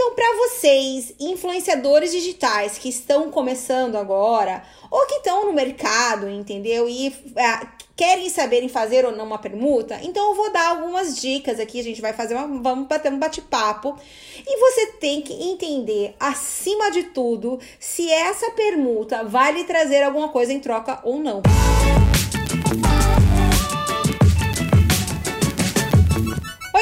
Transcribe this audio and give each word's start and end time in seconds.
Então, 0.00 0.14
para 0.14 0.36
vocês, 0.36 1.12
influenciadores 1.18 2.12
digitais 2.12 2.78
que 2.78 2.88
estão 2.88 3.32
começando 3.32 3.96
agora 3.96 4.62
ou 4.88 5.04
que 5.06 5.16
estão 5.16 5.46
no 5.46 5.52
mercado, 5.52 6.30
entendeu? 6.30 6.88
E 6.88 7.08
uh, 7.08 7.68
querem 7.96 8.30
saber 8.30 8.62
em 8.62 8.68
fazer 8.68 9.04
ou 9.04 9.10
não 9.10 9.24
uma 9.24 9.38
permuta, 9.38 9.98
então 10.04 10.28
eu 10.28 10.34
vou 10.36 10.52
dar 10.52 10.68
algumas 10.68 11.20
dicas 11.20 11.58
aqui. 11.58 11.80
A 11.80 11.82
gente 11.82 12.00
vai 12.00 12.12
fazer 12.12 12.36
uma, 12.36 12.46
vamos 12.62 12.86
bater 12.86 13.12
um 13.12 13.18
bate-papo 13.18 13.98
e 14.46 14.56
você 14.60 14.86
tem 15.00 15.20
que 15.20 15.32
entender, 15.32 16.14
acima 16.20 16.92
de 16.92 17.02
tudo, 17.02 17.58
se 17.80 18.08
essa 18.08 18.52
permuta 18.52 19.24
vai 19.24 19.50
lhe 19.50 19.64
trazer 19.64 20.04
alguma 20.04 20.28
coisa 20.28 20.52
em 20.52 20.60
troca 20.60 21.00
ou 21.02 21.18
não. 21.18 21.42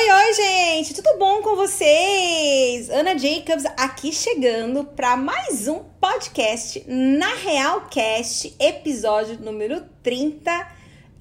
Oi, 0.07 0.13
oi, 0.13 0.35
gente, 0.35 0.95
tudo 0.95 1.19
bom 1.19 1.43
com 1.43 1.57
vocês? 1.57 2.89
Ana 2.91 3.19
Jacobs 3.19 3.65
aqui 3.77 4.13
chegando 4.13 4.85
para 4.85 5.17
mais 5.17 5.67
um 5.67 5.81
podcast 6.01 6.85
na 6.87 7.35
Realcast, 7.35 8.55
episódio 8.57 9.37
número 9.41 9.83
30. 10.05 10.69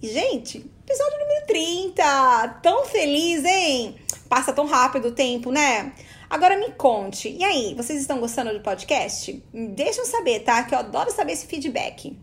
E, 0.04 0.08
gente, 0.08 0.64
episódio 0.88 1.20
número 1.20 1.48
30! 1.48 2.60
Tão 2.62 2.86
feliz, 2.86 3.44
hein? 3.44 3.96
Passa 4.30 4.54
tão 4.54 4.68
rápido 4.68 5.08
o 5.08 5.14
tempo, 5.14 5.52
né? 5.52 5.92
Agora 6.30 6.56
me 6.56 6.72
conte, 6.74 7.28
e 7.28 7.44
aí, 7.44 7.74
vocês 7.74 8.00
estão 8.00 8.20
gostando 8.20 8.54
do 8.54 8.62
podcast? 8.62 9.44
Deixa 9.52 10.02
eu 10.02 10.06
saber, 10.06 10.42
tá? 10.42 10.64
Que 10.64 10.76
eu 10.76 10.80
adoro 10.80 11.10
saber 11.12 11.34
esse 11.34 11.48
feedback. 11.48 12.16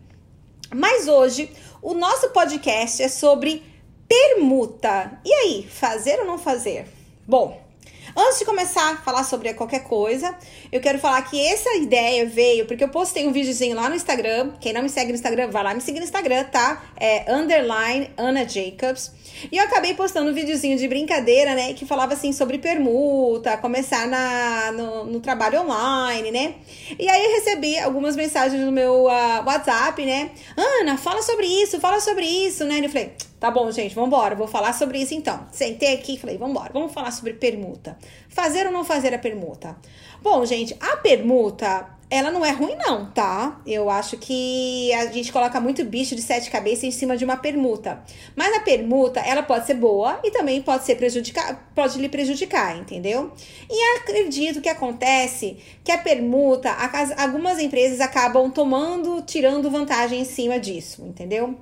Mas 0.73 1.09
hoje, 1.09 1.51
o 1.81 1.93
nosso 1.93 2.29
podcast 2.29 3.03
é 3.03 3.09
sobre 3.09 3.72
permuta. 4.13 5.19
E 5.25 5.33
aí, 5.33 5.67
fazer 5.67 6.19
ou 6.19 6.25
não 6.25 6.37
fazer? 6.37 6.85
Bom, 7.27 7.63
Antes 8.15 8.39
de 8.39 8.45
começar 8.45 8.91
a 8.91 8.97
falar 8.97 9.23
sobre 9.23 9.51
qualquer 9.55 9.85
coisa, 9.85 10.35
eu 10.71 10.79
quero 10.79 10.99
falar 10.99 11.19
que 11.23 11.43
essa 11.47 11.73
ideia 11.77 12.27
veio 12.27 12.65
porque 12.65 12.83
eu 12.83 12.89
postei 12.89 13.25
um 13.25 13.31
videozinho 13.31 13.75
lá 13.75 13.89
no 13.89 13.95
Instagram. 13.95 14.51
Quem 14.59 14.71
não 14.71 14.83
me 14.83 14.89
segue 14.89 15.11
no 15.11 15.15
Instagram, 15.15 15.49
vai 15.49 15.63
lá 15.63 15.73
me 15.73 15.81
seguir 15.81 15.99
no 15.99 16.05
Instagram, 16.05 16.43
tá? 16.43 16.83
É 16.95 17.33
underline 17.33 18.11
Ana 18.15 18.47
Jacobs. 18.47 19.11
E 19.51 19.57
eu 19.57 19.63
acabei 19.63 19.95
postando 19.95 20.29
um 20.29 20.33
videozinho 20.33 20.77
de 20.77 20.87
brincadeira, 20.87 21.55
né? 21.55 21.73
Que 21.73 21.87
falava 21.87 22.13
assim 22.13 22.31
sobre 22.31 22.59
permuta, 22.59 23.57
começar 23.57 24.05
na, 24.07 24.71
no, 24.73 25.05
no 25.05 25.19
trabalho 25.19 25.61
online, 25.61 26.29
né? 26.29 26.55
E 26.99 27.09
aí 27.09 27.25
eu 27.25 27.31
recebi 27.31 27.79
algumas 27.79 28.15
mensagens 28.15 28.61
no 28.61 28.71
meu 28.71 29.05
uh, 29.05 29.43
WhatsApp, 29.45 30.05
né? 30.05 30.29
Ana, 30.55 30.97
fala 30.97 31.23
sobre 31.23 31.47
isso, 31.47 31.79
fala 31.79 31.99
sobre 31.99 32.25
isso, 32.25 32.63
né? 32.63 32.77
E 32.79 32.83
eu 32.83 32.89
falei, 32.89 33.11
Tá 33.43 33.51
bom, 33.51 33.69
gente, 33.73 33.93
vamos 33.93 34.07
embora. 34.07 34.35
Vou 34.35 34.47
falar 34.47 34.71
sobre 34.71 34.99
isso 34.99 35.13
então. 35.13 35.45
Sentei 35.51 35.95
aqui 35.95 36.13
e 36.13 36.17
falei, 36.17 36.37
vamos 36.37 36.55
embora. 36.55 36.71
Vamos 36.71 36.93
falar 36.93 37.11
sobre 37.11 37.33
permuta. 37.33 37.97
Fazer 38.29 38.67
ou 38.67 38.71
não 38.71 38.85
fazer 38.85 39.13
a 39.13 39.19
permuta? 39.19 39.75
Bom, 40.21 40.45
gente, 40.45 40.73
a 40.79 40.95
permuta, 40.95 41.89
ela 42.09 42.31
não 42.31 42.45
é 42.45 42.51
ruim 42.51 42.77
não, 42.77 43.11
tá? 43.11 43.59
Eu 43.67 43.89
acho 43.89 44.15
que 44.15 44.93
a 44.93 45.07
gente 45.07 45.29
coloca 45.33 45.59
muito 45.59 45.83
bicho 45.83 46.15
de 46.15 46.21
sete 46.21 46.49
cabeças 46.49 46.85
em 46.85 46.91
cima 46.91 47.17
de 47.17 47.25
uma 47.25 47.35
permuta. 47.35 48.01
Mas 48.33 48.55
a 48.55 48.61
permuta, 48.61 49.19
ela 49.19 49.43
pode 49.43 49.65
ser 49.65 49.73
boa 49.73 50.21
e 50.23 50.31
também 50.31 50.61
pode 50.61 50.85
ser 50.85 50.95
prejudicar, 50.95 51.69
pode 51.75 51.99
lhe 51.99 52.07
prejudicar, 52.07 52.77
entendeu? 52.77 53.33
E 53.69 53.97
acredito 53.99 54.61
que 54.61 54.69
acontece 54.69 55.57
que 55.83 55.91
a 55.91 55.97
permuta, 55.97 56.73
algumas 57.17 57.59
empresas 57.59 57.99
acabam 57.99 58.49
tomando, 58.49 59.21
tirando 59.21 59.69
vantagem 59.69 60.21
em 60.21 60.25
cima 60.25 60.57
disso, 60.57 61.05
entendeu? 61.05 61.59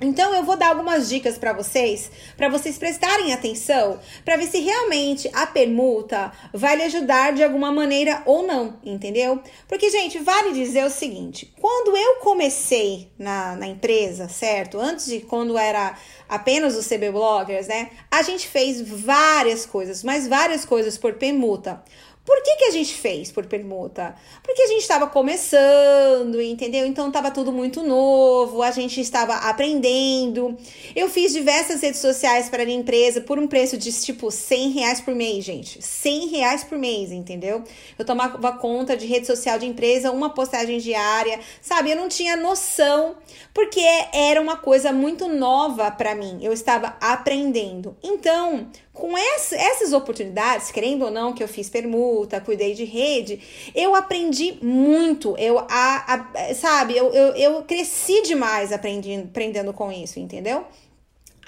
Então 0.00 0.32
eu 0.32 0.44
vou 0.44 0.56
dar 0.56 0.68
algumas 0.68 1.08
dicas 1.08 1.36
para 1.36 1.52
vocês, 1.52 2.10
para 2.36 2.48
vocês 2.48 2.78
prestarem 2.78 3.32
atenção, 3.32 3.98
para 4.24 4.36
ver 4.36 4.46
se 4.46 4.60
realmente 4.60 5.28
a 5.34 5.46
permuta 5.46 6.32
vai 6.52 6.76
lhe 6.76 6.84
ajudar 6.84 7.32
de 7.32 7.42
alguma 7.42 7.72
maneira 7.72 8.22
ou 8.24 8.46
não, 8.46 8.78
entendeu? 8.84 9.42
Porque, 9.66 9.90
gente, 9.90 10.20
vale 10.20 10.52
dizer 10.52 10.84
o 10.84 10.90
seguinte: 10.90 11.52
quando 11.60 11.96
eu 11.96 12.16
comecei 12.16 13.10
na, 13.18 13.56
na 13.56 13.66
empresa, 13.66 14.28
certo? 14.28 14.78
Antes 14.78 15.06
de 15.06 15.20
quando 15.20 15.58
era 15.58 15.96
apenas 16.28 16.76
os 16.76 16.86
CB 16.86 17.10
Bloggers, 17.10 17.66
né? 17.66 17.90
A 18.10 18.22
gente 18.22 18.46
fez 18.46 18.80
várias 18.80 19.66
coisas, 19.66 20.04
mas 20.04 20.28
várias 20.28 20.64
coisas 20.64 20.96
por 20.96 21.14
permuta. 21.14 21.82
Por 22.28 22.42
que, 22.42 22.56
que 22.56 22.64
a 22.64 22.70
gente 22.70 22.92
fez 22.92 23.32
por 23.32 23.46
permuta? 23.46 24.14
Porque 24.42 24.60
a 24.60 24.66
gente 24.66 24.82
estava 24.82 25.06
começando, 25.06 26.38
entendeu? 26.42 26.84
Então 26.84 27.08
estava 27.08 27.30
tudo 27.30 27.50
muito 27.50 27.82
novo, 27.82 28.62
a 28.62 28.70
gente 28.70 29.00
estava 29.00 29.32
aprendendo. 29.32 30.54
Eu 30.94 31.08
fiz 31.08 31.32
diversas 31.32 31.80
redes 31.80 32.00
sociais 32.00 32.50
para 32.50 32.62
a 32.62 32.70
empresa 32.70 33.22
por 33.22 33.38
um 33.38 33.48
preço 33.48 33.78
de 33.78 33.90
tipo 33.90 34.30
100 34.30 34.72
reais 34.72 35.00
por 35.00 35.14
mês, 35.14 35.42
gente. 35.42 35.80
100 35.80 36.26
reais 36.26 36.62
por 36.62 36.76
mês, 36.76 37.12
entendeu? 37.12 37.64
Eu 37.98 38.04
tomava 38.04 38.52
conta 38.58 38.94
de 38.94 39.06
rede 39.06 39.26
social 39.26 39.58
de 39.58 39.64
empresa, 39.64 40.12
uma 40.12 40.28
postagem 40.28 40.76
diária, 40.80 41.40
sabe? 41.62 41.92
Eu 41.92 41.96
não 41.96 42.10
tinha 42.10 42.36
noção, 42.36 43.16
porque 43.54 43.80
era 44.12 44.38
uma 44.38 44.58
coisa 44.58 44.92
muito 44.92 45.28
nova 45.28 45.90
para 45.90 46.14
mim. 46.14 46.40
Eu 46.42 46.52
estava 46.52 46.94
aprendendo. 47.00 47.96
Então, 48.02 48.68
com 48.98 49.16
essa, 49.16 49.54
essas 49.54 49.92
oportunidades, 49.92 50.72
querendo 50.72 51.04
ou 51.04 51.10
não, 51.10 51.32
que 51.32 51.42
eu 51.42 51.48
fiz 51.48 51.70
permuta, 51.70 52.40
cuidei 52.40 52.74
de 52.74 52.84
rede, 52.84 53.40
eu 53.74 53.94
aprendi 53.94 54.58
muito. 54.60 55.36
Eu, 55.38 55.60
a, 55.60 56.14
a 56.14 56.54
sabe, 56.54 56.96
eu, 56.96 57.12
eu, 57.12 57.34
eu 57.34 57.62
cresci 57.62 58.22
demais 58.22 58.72
aprendendo, 58.72 59.28
aprendendo 59.28 59.72
com 59.72 59.90
isso, 59.92 60.18
entendeu? 60.18 60.66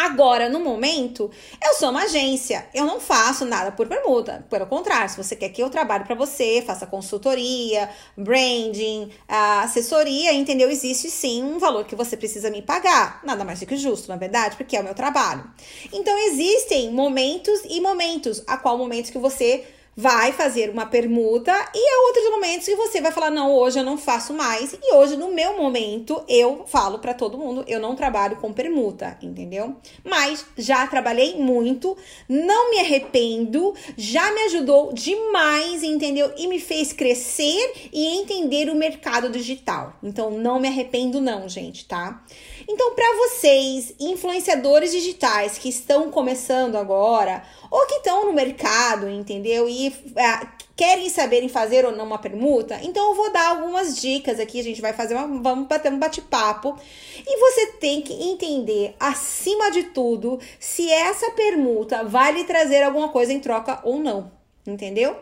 Agora, 0.00 0.48
no 0.48 0.60
momento, 0.60 1.30
eu 1.62 1.74
sou 1.74 1.90
uma 1.90 2.04
agência, 2.04 2.66
eu 2.72 2.86
não 2.86 2.98
faço 2.98 3.44
nada 3.44 3.70
por 3.70 3.86
permuta. 3.86 4.46
Pelo 4.48 4.64
contrário, 4.66 5.10
se 5.10 5.16
você 5.18 5.36
quer 5.36 5.50
que 5.50 5.62
eu 5.62 5.68
trabalhe 5.68 6.04
para 6.04 6.14
você, 6.14 6.64
faça 6.66 6.86
consultoria, 6.86 7.86
branding, 8.16 9.12
assessoria, 9.28 10.32
entendeu? 10.32 10.70
Existe 10.70 11.10
sim 11.10 11.44
um 11.44 11.58
valor 11.58 11.84
que 11.84 11.94
você 11.94 12.16
precisa 12.16 12.48
me 12.48 12.62
pagar. 12.62 13.20
Nada 13.22 13.44
mais 13.44 13.60
do 13.60 13.66
que 13.66 13.76
justo, 13.76 14.08
na 14.08 14.16
verdade, 14.16 14.56
porque 14.56 14.74
é 14.74 14.80
o 14.80 14.84
meu 14.84 14.94
trabalho. 14.94 15.44
Então, 15.92 16.16
existem 16.28 16.90
momentos 16.90 17.60
e 17.68 17.78
momentos. 17.78 18.42
A 18.46 18.56
qual 18.56 18.78
momento 18.78 19.12
que 19.12 19.18
você 19.18 19.66
vai 19.96 20.32
fazer 20.32 20.70
uma 20.70 20.86
permuta 20.86 21.52
e 21.74 21.78
há 21.78 22.06
outros 22.06 22.30
momentos 22.30 22.66
que 22.66 22.76
você 22.76 23.00
vai 23.00 23.12
falar 23.12 23.30
não, 23.30 23.52
hoje 23.52 23.78
eu 23.78 23.84
não 23.84 23.98
faço 23.98 24.32
mais 24.32 24.72
e 24.72 24.94
hoje 24.94 25.16
no 25.16 25.34
meu 25.34 25.56
momento 25.56 26.22
eu 26.28 26.64
falo 26.66 26.98
para 26.98 27.12
todo 27.12 27.36
mundo, 27.36 27.64
eu 27.66 27.80
não 27.80 27.94
trabalho 27.94 28.36
com 28.36 28.52
permuta, 28.52 29.18
entendeu? 29.20 29.76
Mas 30.04 30.46
já 30.56 30.86
trabalhei 30.86 31.36
muito, 31.36 31.96
não 32.28 32.70
me 32.70 32.78
arrependo, 32.78 33.74
já 33.96 34.32
me 34.32 34.42
ajudou 34.44 34.92
demais, 34.92 35.82
entendeu? 35.82 36.32
E 36.36 36.46
me 36.46 36.60
fez 36.60 36.92
crescer 36.92 37.90
e 37.92 38.06
entender 38.06 38.70
o 38.70 38.74
mercado 38.74 39.28
digital. 39.28 39.94
Então 40.02 40.30
não 40.30 40.60
me 40.60 40.68
arrependo 40.68 41.20
não, 41.20 41.48
gente, 41.48 41.86
tá? 41.86 42.24
Então, 42.72 42.94
para 42.94 43.16
vocês, 43.16 43.92
influenciadores 43.98 44.92
digitais 44.92 45.58
que 45.58 45.68
estão 45.68 46.08
começando 46.08 46.76
agora 46.76 47.42
ou 47.68 47.84
que 47.84 47.94
estão 47.94 48.26
no 48.26 48.32
mercado, 48.32 49.10
entendeu? 49.10 49.68
E 49.68 49.88
uh, 49.88 50.48
querem 50.76 51.10
saber 51.10 51.42
em 51.42 51.48
fazer 51.48 51.84
ou 51.84 51.90
não 51.90 52.04
uma 52.04 52.18
permuta, 52.18 52.78
então 52.84 53.08
eu 53.08 53.16
vou 53.16 53.32
dar 53.32 53.48
algumas 53.48 54.00
dicas 54.00 54.38
aqui. 54.38 54.60
A 54.60 54.62
gente 54.62 54.80
vai 54.80 54.92
fazer 54.92 55.16
uma, 55.16 55.42
vamos 55.42 55.66
bater 55.66 55.92
um 55.92 55.98
bate-papo 55.98 56.78
e 57.26 57.40
você 57.40 57.72
tem 57.72 58.02
que 58.02 58.12
entender, 58.12 58.94
acima 59.00 59.72
de 59.72 59.82
tudo, 59.84 60.38
se 60.60 60.88
essa 60.92 61.32
permuta 61.32 62.04
vai 62.04 62.30
lhe 62.30 62.44
trazer 62.44 62.84
alguma 62.84 63.08
coisa 63.08 63.32
em 63.32 63.40
troca 63.40 63.80
ou 63.82 63.98
não, 63.98 64.30
entendeu? 64.64 65.16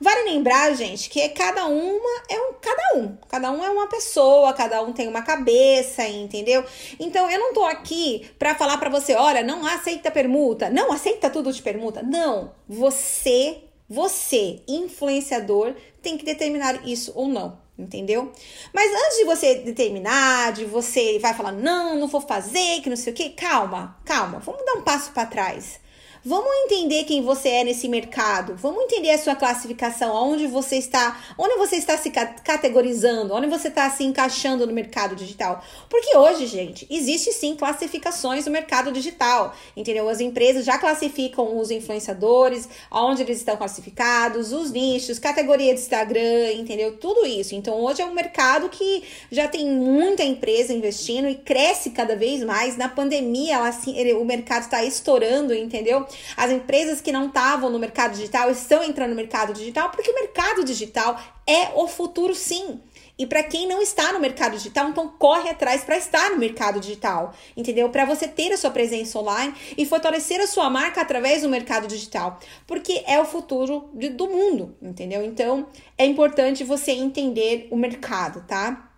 Vale 0.00 0.30
lembrar, 0.30 0.74
gente, 0.74 1.08
que 1.08 1.28
cada 1.30 1.66
uma 1.66 2.22
é 2.28 2.38
um 2.38 2.54
cada 2.60 2.96
um. 2.96 3.16
Cada 3.28 3.50
um 3.50 3.64
é 3.64 3.70
uma 3.70 3.88
pessoa, 3.88 4.52
cada 4.52 4.82
um 4.82 4.92
tem 4.92 5.08
uma 5.08 5.22
cabeça, 5.22 6.06
entendeu? 6.06 6.64
Então 6.98 7.30
eu 7.30 7.38
não 7.38 7.52
tô 7.52 7.64
aqui 7.64 8.30
para 8.38 8.54
falar 8.54 8.78
para 8.78 8.90
você, 8.90 9.14
olha, 9.14 9.42
não 9.42 9.64
aceita 9.66 10.10
permuta, 10.10 10.70
não 10.70 10.92
aceita 10.92 11.30
tudo 11.30 11.52
de 11.52 11.62
permuta. 11.62 12.02
Não, 12.02 12.52
você, 12.68 13.64
você, 13.88 14.60
influenciador, 14.68 15.74
tem 16.02 16.16
que 16.16 16.24
determinar 16.24 16.86
isso 16.86 17.12
ou 17.14 17.28
não 17.28 17.64
entendeu? 17.76 18.30
Mas 18.72 18.90
antes 18.92 19.18
de 19.18 19.24
você 19.24 19.54
determinar, 19.56 20.52
de 20.52 20.64
você 20.64 21.18
vai 21.18 21.34
falar 21.34 21.52
não, 21.52 21.98
não 21.98 22.06
vou 22.06 22.20
fazer, 22.20 22.80
que 22.80 22.88
não 22.88 22.96
sei 22.96 23.12
o 23.12 23.16
que, 23.16 23.30
calma, 23.30 23.98
calma, 24.04 24.38
vamos 24.38 24.64
dar 24.64 24.74
um 24.74 24.82
passo 24.82 25.10
para 25.12 25.26
trás. 25.26 25.80
Vamos 26.26 26.50
entender 26.64 27.04
quem 27.04 27.20
você 27.20 27.50
é 27.50 27.64
nesse 27.64 27.86
mercado. 27.86 28.56
Vamos 28.56 28.84
entender 28.84 29.10
a 29.10 29.18
sua 29.18 29.36
classificação, 29.36 30.10
onde 30.14 30.46
você 30.46 30.76
está, 30.76 31.22
onde 31.36 31.54
você 31.56 31.76
está 31.76 31.98
se 31.98 32.08
categorizando, 32.08 33.34
onde 33.34 33.46
você 33.46 33.68
está 33.68 33.90
se 33.90 34.04
encaixando 34.04 34.66
no 34.66 34.72
mercado 34.72 35.14
digital. 35.14 35.62
Porque 35.86 36.16
hoje, 36.16 36.46
gente, 36.46 36.86
existe 36.88 37.30
sim 37.30 37.54
classificações 37.54 38.46
no 38.46 38.52
mercado 38.52 38.90
digital. 38.90 39.54
Entendeu? 39.76 40.08
As 40.08 40.18
empresas 40.18 40.64
já 40.64 40.78
classificam 40.78 41.58
os 41.58 41.70
influenciadores, 41.70 42.70
onde 42.90 43.20
eles 43.20 43.36
estão 43.36 43.58
classificados, 43.58 44.50
os 44.50 44.70
nichos, 44.70 45.18
categoria 45.18 45.74
de 45.74 45.80
Instagram, 45.80 46.52
entendeu? 46.54 46.96
Tudo 46.96 47.26
isso. 47.26 47.54
Então, 47.54 47.78
hoje 47.82 48.00
é 48.00 48.06
um 48.06 48.14
mercado 48.14 48.70
que 48.70 49.04
já 49.30 49.46
tem 49.46 49.66
muita 49.66 50.22
empresa 50.22 50.72
investindo 50.72 51.28
e 51.28 51.34
cresce 51.34 51.90
cada 51.90 52.16
vez 52.16 52.42
mais. 52.42 52.78
Na 52.78 52.88
pandemia, 52.88 53.56
ela, 53.56 53.68
assim, 53.68 53.94
ele, 53.98 54.14
o 54.14 54.24
mercado 54.24 54.62
está 54.62 54.82
estourando, 54.82 55.52
entendeu? 55.52 56.06
As 56.36 56.50
empresas 56.50 57.00
que 57.00 57.12
não 57.12 57.28
estavam 57.28 57.70
no 57.70 57.78
mercado 57.78 58.12
digital 58.12 58.50
estão 58.50 58.82
entrando 58.82 59.10
no 59.10 59.16
mercado 59.16 59.52
digital 59.52 59.90
porque 59.90 60.10
o 60.10 60.14
mercado 60.14 60.64
digital 60.64 61.20
é 61.46 61.70
o 61.74 61.86
futuro, 61.86 62.34
sim. 62.34 62.80
E 63.16 63.26
para 63.26 63.44
quem 63.44 63.68
não 63.68 63.80
está 63.80 64.12
no 64.12 64.18
mercado 64.18 64.56
digital, 64.56 64.88
então 64.88 65.08
corre 65.08 65.48
atrás 65.48 65.84
para 65.84 65.96
estar 65.96 66.30
no 66.30 66.38
mercado 66.38 66.80
digital, 66.80 67.32
entendeu? 67.56 67.88
Para 67.88 68.04
você 68.04 68.26
ter 68.26 68.52
a 68.52 68.56
sua 68.56 68.70
presença 68.70 69.18
online 69.18 69.54
e 69.78 69.86
fortalecer 69.86 70.40
a 70.40 70.48
sua 70.48 70.68
marca 70.68 71.00
através 71.00 71.42
do 71.42 71.48
mercado 71.48 71.86
digital, 71.86 72.40
porque 72.66 73.04
é 73.06 73.20
o 73.20 73.24
futuro 73.24 73.88
de, 73.94 74.08
do 74.08 74.26
mundo, 74.26 74.76
entendeu? 74.82 75.24
Então 75.24 75.68
é 75.96 76.04
importante 76.04 76.64
você 76.64 76.90
entender 76.90 77.68
o 77.70 77.76
mercado, 77.76 78.44
tá? 78.48 78.90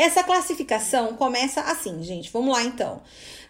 Essa 0.00 0.24
classificação 0.24 1.14
começa 1.14 1.60
assim, 1.60 2.02
gente. 2.02 2.30
Vamos 2.32 2.54
lá 2.54 2.62
então. 2.62 3.02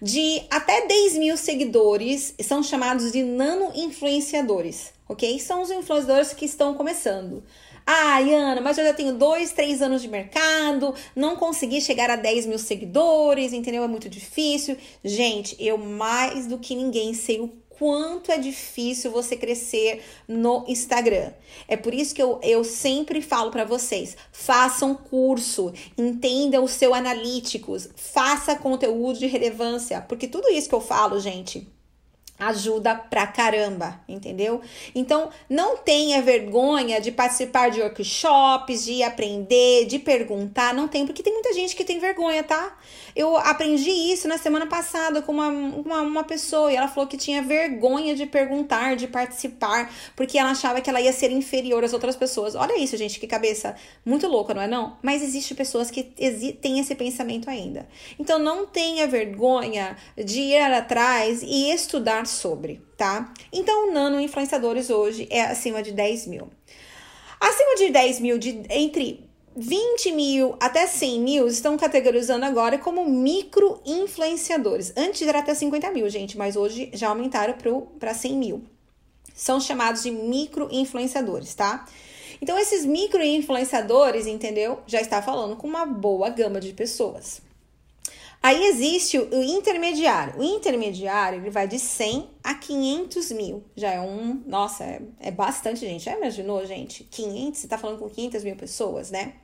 De 0.03 0.43
até 0.51 0.85
10 0.85 1.17
mil 1.17 1.37
seguidores 1.37 2.35
são 2.43 2.61
chamados 2.61 3.13
de 3.13 3.23
nano 3.23 3.71
influenciadores, 3.73 4.93
ok? 5.09 5.39
São 5.39 5.63
os 5.63 5.71
influenciadores 5.71 6.33
que 6.33 6.45
estão 6.45 6.75
começando. 6.75 7.45
Ah, 7.87 8.19
Ana, 8.19 8.61
mas 8.61 8.79
eu 8.79 8.85
já 8.85 8.93
tenho 8.93 9.15
dois, 9.15 9.53
três 9.53 9.81
anos 9.81 10.03
de 10.03 10.09
mercado, 10.09 10.93
não 11.15 11.37
consegui 11.37 11.81
chegar 11.81 12.11
a 12.11 12.17
10 12.17 12.47
mil 12.47 12.59
seguidores, 12.59 13.53
entendeu? 13.53 13.85
É 13.85 13.89
muito 13.89 14.09
difícil. 14.09 14.77
Gente, 15.05 15.57
eu 15.61 15.79
mais 15.79 16.49
do 16.49 16.59
que 16.59 16.75
ninguém 16.75 17.15
sei 17.15 17.41
o 17.41 17.49
quanto 17.81 18.31
é 18.31 18.37
difícil 18.37 19.11
você 19.11 19.35
crescer 19.35 20.05
no 20.29 20.67
Instagram. 20.69 21.33
É 21.67 21.79
por 21.79 21.95
isso 21.95 22.15
que 22.15 22.23
eu, 22.23 22.39
eu 22.43 22.63
sempre 22.63 23.23
falo 23.23 23.51
para 23.51 23.65
vocês: 23.65 24.19
façam 24.31 24.95
curso, 24.95 25.73
entenda 25.97 26.61
o 26.61 26.69
seu 26.69 26.93
analíticos, 26.93 27.89
faça 27.97 28.55
conteúdo 28.55 29.19
de 29.19 29.27
relevância, 29.27 30.03
porque 30.03 30.29
tudo 30.29 30.51
isso 30.51 30.69
que 30.69 30.75
eu 30.75 30.81
falo, 30.83 31.19
gente 31.19 31.67
ajuda 32.41 32.95
pra 32.95 33.27
caramba, 33.27 34.01
entendeu? 34.09 34.63
Então, 34.95 35.29
não 35.49 35.77
tenha 35.77 36.23
vergonha 36.23 37.01
de 37.01 37.13
participar 37.13 37.71
de 37.71 37.81
workshops, 37.81 38.85
de 38.85 39.03
aprender, 39.03 39.85
de 39.87 39.99
perguntar, 39.99 40.73
não 40.73 40.89
tem, 40.89 41.07
porque 41.07 41.23
tem 41.23 41.33
muita 41.33 41.53
gente 41.53 41.77
que 41.77 41.85
tem 41.85 41.99
vergonha, 41.99 42.43
tá? 42.43 42.77
Eu 43.15 43.37
aprendi 43.37 43.91
isso 43.91 44.27
na 44.29 44.39
semana 44.39 44.67
passada 44.67 45.21
com 45.21 45.33
uma, 45.33 45.49
uma, 45.49 46.01
uma 46.01 46.25
pessoa 46.25 46.73
e 46.73 46.77
ela 46.77 46.89
falou 46.89 47.09
que 47.09 47.17
tinha 47.17 47.43
vergonha 47.43 48.15
de 48.15 48.25
perguntar, 48.25 48.97
de 48.97 49.07
participar, 49.07 49.93
porque 50.17 50.39
ela 50.39 50.53
achava 50.53 50.81
que 50.81 50.89
ela 50.89 51.01
ia 51.01 51.13
ser 51.13 51.31
inferior 51.31 51.85
às 51.85 51.93
outras 51.93 52.17
pessoas. 52.17 52.55
Olha 52.55 52.79
isso, 52.79 52.97
gente, 52.97 53.21
que 53.21 53.27
cabeça 53.27 53.75
muito 54.05 54.27
louca, 54.27 54.55
não 54.55 54.63
é 54.63 54.69
não? 54.69 54.97
Mas 55.03 55.23
existe 55.23 55.55
pessoas 55.55 55.91
que 55.91 56.03
têm 56.03 56.79
esse 56.79 56.95
pensamento 56.95 57.51
ainda. 57.51 57.87
Então, 58.19 58.39
não 58.39 58.67
tenha 58.67 59.07
vergonha 59.07 59.97
de 60.17 60.41
ir 60.41 60.61
atrás 60.61 61.43
e 61.43 61.71
estudar 61.71 62.27
sobre, 62.31 62.81
tá? 62.97 63.33
Então, 63.53 63.93
nano 63.93 64.21
influenciadores 64.21 64.91
hoje 64.91 65.27
é 65.31 65.43
acima 65.43 65.83
de 65.83 65.93
10 65.93 66.27
mil. 66.27 66.49
Acima 67.41 67.77
de 67.77 67.91
10 67.91 68.21
mil, 68.21 68.39
de, 68.39 68.63
entre 68.71 69.29
20 69.57 70.13
mil 70.13 70.57
até 70.61 70.87
100 70.87 71.21
mil 71.21 71.49
estão 71.49 71.77
categorizando 71.77 72.45
agora 72.45 72.79
como 72.79 73.05
micro 73.05 73.81
influenciadores. 73.85 74.93
Antes 74.97 75.27
era 75.27 75.41
até 75.41 75.55
50 75.55 75.91
mil, 75.91 76.09
gente, 76.09 76.39
mas 76.39 76.57
hoje 76.57 76.91
já 76.93 77.09
aumentaram 77.09 77.55
para 77.99 78.15
100 78.15 78.37
mil. 78.37 78.63
São 79.35 79.61
chamados 79.61 80.03
de 80.03 80.11
micro 80.11 80.69
influenciadores, 80.71 81.55
tá? 81.55 81.87
Então, 82.43 82.59
esses 82.59 82.87
micro 82.87 83.23
influenciadores, 83.23 84.27
entendeu? 84.27 84.81
Já 84.87 85.01
está 85.01 85.21
falando 85.21 85.57
com 85.57 85.67
uma 85.67 85.85
boa 85.85 86.31
gama 86.31 86.61
de 86.61 86.73
pessoas. 86.73 87.43
Aí 88.43 88.65
existe 88.65 89.19
o 89.19 89.43
intermediário. 89.43 90.41
O 90.41 90.43
intermediário 90.43 91.41
ele 91.41 91.51
vai 91.51 91.69
de 91.69 91.79
100 91.79 92.31
a 92.43 92.55
500 92.55 93.33
mil. 93.33 93.65
Já 93.77 93.93
é 93.93 94.01
um. 94.01 94.43
Nossa, 94.47 94.85
é, 94.85 95.03
é 95.21 95.31
bastante 95.31 95.81
gente. 95.81 96.05
Já 96.05 96.17
imaginou, 96.17 96.65
gente? 96.65 97.05
500? 97.05 97.61
Você 97.61 97.69
tá 97.69 97.77
falando 97.77 97.99
com 97.99 98.09
500 98.09 98.43
mil 98.45 98.57
pessoas, 98.57 99.11
né? 99.11 99.35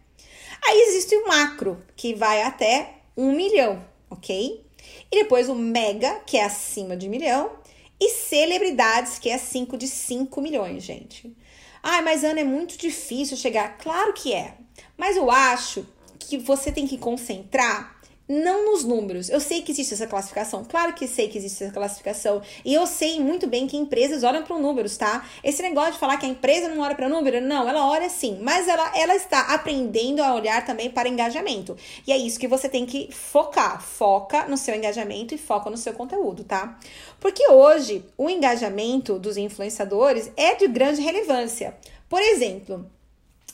Aí 0.67 0.81
existe 0.89 1.15
o 1.15 1.29
macro, 1.29 1.85
que 1.95 2.15
vai 2.15 2.43
até 2.43 2.95
1 3.17 3.33
milhão, 3.33 3.85
ok? 4.09 4.65
E 5.13 5.23
depois 5.23 5.51
o 5.51 5.55
mega, 5.55 6.21
que 6.27 6.39
é 6.39 6.45
acima 6.45 6.97
de 6.97 7.09
milhão. 7.09 7.53
E 8.01 8.11
celebridades, 8.11 9.19
que 9.19 9.29
é 9.29 9.37
5 9.37 9.77
de 9.77 9.89
5 9.89 10.41
milhões, 10.41 10.83
gente. 10.83 11.35
Ai, 11.83 12.03
mas 12.03 12.25
Ana, 12.25 12.41
é 12.41 12.45
muito 12.45 12.77
difícil 12.79 13.37
chegar. 13.37 13.77
Claro 13.79 14.13
que 14.15 14.33
é. 14.33 14.55
Mas 14.97 15.17
eu 15.17 15.31
acho 15.31 15.87
que 16.19 16.37
você 16.37 16.73
tem 16.73 16.87
que 16.87 16.99
concentrar 16.99 17.96
não 18.29 18.73
nos 18.73 18.85
números. 18.85 19.29
Eu 19.29 19.41
sei 19.41 19.63
que 19.63 19.73
existe 19.73 19.95
essa 19.95 20.07
classificação, 20.07 20.65
claro 20.65 20.93
que 20.95 21.07
sei 21.07 21.29
que 21.29 21.39
existe 21.39 21.65
essa 21.65 21.73
classificação. 21.73 22.43
E 22.65 22.75
eu 22.75 22.87
sei 22.87 23.21
muito 23.21 23.47
bem 23.47 23.67
que 23.67 23.77
empresas 23.77 24.23
olham 24.23 24.43
para 24.43 24.59
números, 24.59 24.97
tá? 24.97 25.27
Esse 25.45 25.63
negócio 25.63 25.93
de 25.93 25.99
falar 25.99 26.17
que 26.17 26.27
a 26.27 26.29
empresa 26.29 26.69
não 26.69 26.83
olha 26.83 26.95
para 26.95 27.09
número, 27.09 27.41
não, 27.41 27.69
ela 27.69 27.87
olha 27.89 28.09
sim, 28.09 28.39
mas 28.41 28.67
ela, 28.67 28.93
ela 28.97 29.15
está 29.15 29.55
aprendendo 29.55 30.23
a 30.23 30.35
olhar 30.35 30.65
também 30.65 30.91
para 30.91 31.09
engajamento. 31.09 31.77
E 32.07 32.13
é 32.13 32.17
isso 32.17 32.39
que 32.39 32.49
você 32.49 32.69
tem 32.69 32.85
que 32.85 33.09
focar. 33.13 33.81
Foca 33.81 34.47
no 34.47 34.57
seu 34.57 34.75
engajamento 34.75 35.35
e 35.35 35.39
foca 35.39 35.71
no 35.71 35.77
seu 35.77 35.93
conteúdo, 35.93 36.45
tá? 36.45 36.79
Porque 37.21 37.49
hoje 37.51 38.05
o 38.17 38.29
engajamento 38.29 39.19
dos 39.19 39.37
influenciadores 39.37 40.31
é 40.37 40.55
de 40.55 40.67
grande 40.69 41.01
relevância. 41.01 41.77
Por 42.09 42.21
exemplo, 42.21 42.89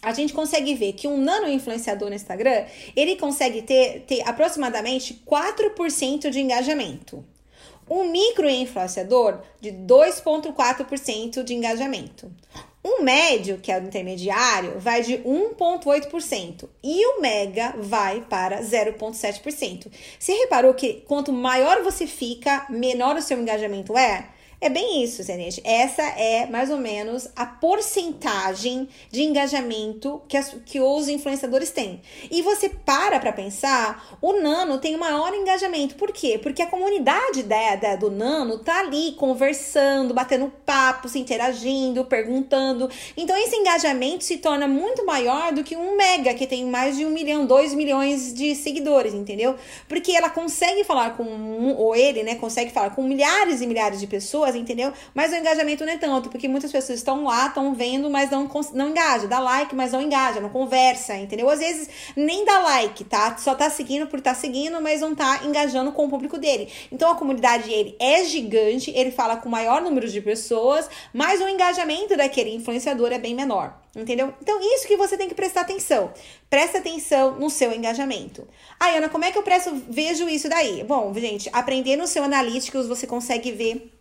a 0.03 0.13
gente 0.13 0.35
consegue 0.35 0.75
ver 0.75 0.95
que 0.95 1.07
um 1.07 1.17
nano 1.17 1.49
influenciador 1.49 2.09
no 2.09 2.17
Instagram, 2.17 2.65
ele 2.97 3.15
consegue 3.15 3.63
ter, 3.63 4.01
ter 4.01 4.29
aproximadamente 4.29 5.23
4% 5.25 6.29
de 6.29 6.41
engajamento. 6.41 7.25
Um 7.89 8.11
micro 8.11 8.49
influenciador 8.49 9.41
de 9.61 9.71
2,4% 9.71 11.45
de 11.45 11.55
engajamento. 11.55 12.31
Um 12.85 13.03
médio, 13.03 13.59
que 13.59 13.71
é 13.71 13.79
o 13.79 13.85
intermediário, 13.85 14.79
vai 14.81 15.03
de 15.03 15.19
1,8% 15.19 16.69
e 16.83 17.07
o 17.07 17.21
mega 17.21 17.75
vai 17.79 18.23
para 18.23 18.61
0,7%. 18.61 19.87
Você 20.19 20.33
reparou 20.33 20.75
que 20.75 21.05
quanto 21.07 21.33
maior 21.33 21.83
você 21.83 22.09
fica, 22.09 22.67
menor 22.69 23.17
o 23.17 23.23
seu 23.23 23.39
engajamento 23.39 23.97
é? 23.97 24.31
É 24.63 24.69
bem 24.69 25.03
isso, 25.03 25.25
gente. 25.25 25.61
Essa 25.65 26.03
é 26.03 26.47
mais 26.47 26.71
ou 26.71 26.79
menos 26.79 27.27
a 27.35 27.45
porcentagem 27.45 28.89
de 29.11 29.21
engajamento 29.25 30.23
que, 30.29 30.37
as, 30.37 30.55
que 30.65 30.81
os 30.81 31.09
influenciadores 31.09 31.73
têm. 31.73 32.01
E 32.31 32.43
você 32.43 32.69
para 32.69 33.19
para 33.19 33.33
pensar, 33.33 34.17
o 34.23 34.35
Nano 34.35 34.79
tem 34.79 34.97
maior 34.97 35.35
engajamento. 35.35 35.97
Por 35.97 36.13
quê? 36.13 36.39
Porque 36.41 36.63
a 36.63 36.69
comunidade 36.69 37.43
da, 37.43 37.75
da, 37.75 37.97
do 37.97 38.09
Nano 38.09 38.61
tá 38.61 38.79
ali 38.79 39.17
conversando, 39.19 40.15
batendo 40.15 40.53
papo, 40.65 41.09
se 41.09 41.19
interagindo, 41.19 42.05
perguntando. 42.05 42.89
Então 43.17 43.37
esse 43.37 43.57
engajamento 43.57 44.23
se 44.23 44.37
torna 44.37 44.69
muito 44.69 45.05
maior 45.05 45.53
do 45.53 45.65
que 45.65 45.77
um 45.77 45.97
Mega, 45.97 46.35
que 46.35 46.47
tem 46.47 46.67
mais 46.67 46.97
de 46.97 47.05
um 47.05 47.11
milhão, 47.11 47.45
dois 47.45 47.75
milhões 47.75 48.33
de 48.33 48.55
seguidores, 48.55 49.13
entendeu? 49.13 49.57
Porque 49.89 50.13
ela 50.13 50.31
consegue 50.31 50.85
falar 50.85 51.17
com, 51.17 51.75
ou 51.77 51.97
ele, 51.97 52.23
né, 52.23 52.37
consegue 52.37 52.71
falar 52.71 52.91
com 52.91 53.03
milhares 53.03 53.61
e 53.61 53.67
milhares 53.67 53.99
de 53.99 54.07
pessoas 54.07 54.52
entendeu? 54.55 54.93
Mas 55.15 55.33
o 55.33 55.37
engajamento 55.37 55.85
não 55.85 55.93
é 55.93 55.99
tanto, 55.99 56.29
porque 56.29 56.49
muitas 56.49 56.71
pessoas 56.71 56.99
estão 56.99 57.25
lá, 57.25 57.47
estão 57.47 57.75
vendo, 57.75 58.09
mas 58.11 58.31
não, 58.31 58.49
não 58.73 58.89
engaja. 58.91 59.27
Dá 59.27 59.39
like, 59.39 59.75
mas 59.75 59.93
não 59.93 60.01
engaja, 60.01 60.41
não 60.41 60.49
conversa, 60.49 61.17
entendeu? 61.17 61.49
Às 61.49 61.61
vezes 61.61 61.89
nem 62.17 62.45
dá 62.45 62.59
like, 62.59 63.05
tá? 63.05 63.37
Só 63.37 63.55
tá 63.55 63.71
seguindo 63.71 64.07
por 64.07 64.21
tá 64.21 64.35
seguindo, 64.35 64.81
mas 64.81 65.01
não 65.01 65.15
tá 65.15 65.41
engajando 65.45 65.93
com 65.93 66.07
o 66.07 66.09
público 66.09 66.39
dele. 66.39 66.69
Então 66.91 67.11
a 67.11 67.15
comunidade 67.15 67.69
dele 67.69 67.97
é 67.99 68.25
gigante, 68.25 68.91
ele 68.95 69.11
fala 69.11 69.37
com 69.37 69.49
o 69.49 69.53
maior 69.53 69.81
número 69.83 70.09
de 70.09 70.21
pessoas, 70.21 70.89
mas 71.13 71.41
o 71.41 71.49
engajamento 71.49 72.17
daquele 72.17 72.55
influenciador 72.55 73.13
é 73.13 73.19
bem 73.19 73.35
menor. 73.35 73.83
Entendeu? 73.95 74.33
Então, 74.41 74.59
isso 74.75 74.87
que 74.87 74.97
você 74.97 75.19
tem 75.19 75.29
que 75.29 75.35
prestar 75.35 75.63
atenção. 75.63 76.13
Presta 76.49 76.79
atenção 76.79 77.39
no 77.39 77.51
seu 77.51 77.73
engajamento. 77.73 78.49
Ai, 78.81 78.97
Ana, 78.97 79.11
como 79.11 79.25
é 79.25 79.31
que 79.31 79.37
eu 79.37 79.43
presto, 79.43 79.71
vejo 79.87 80.27
isso 80.31 80.49
daí? 80.49 80.83
Bom, 80.83 81.13
gente, 81.13 81.51
aprender 81.53 81.97
no 81.97 82.07
seu 82.07 82.25
analíticos, 82.25 82.89
você 82.89 83.07
consegue 83.07 83.53
ver 83.53 83.93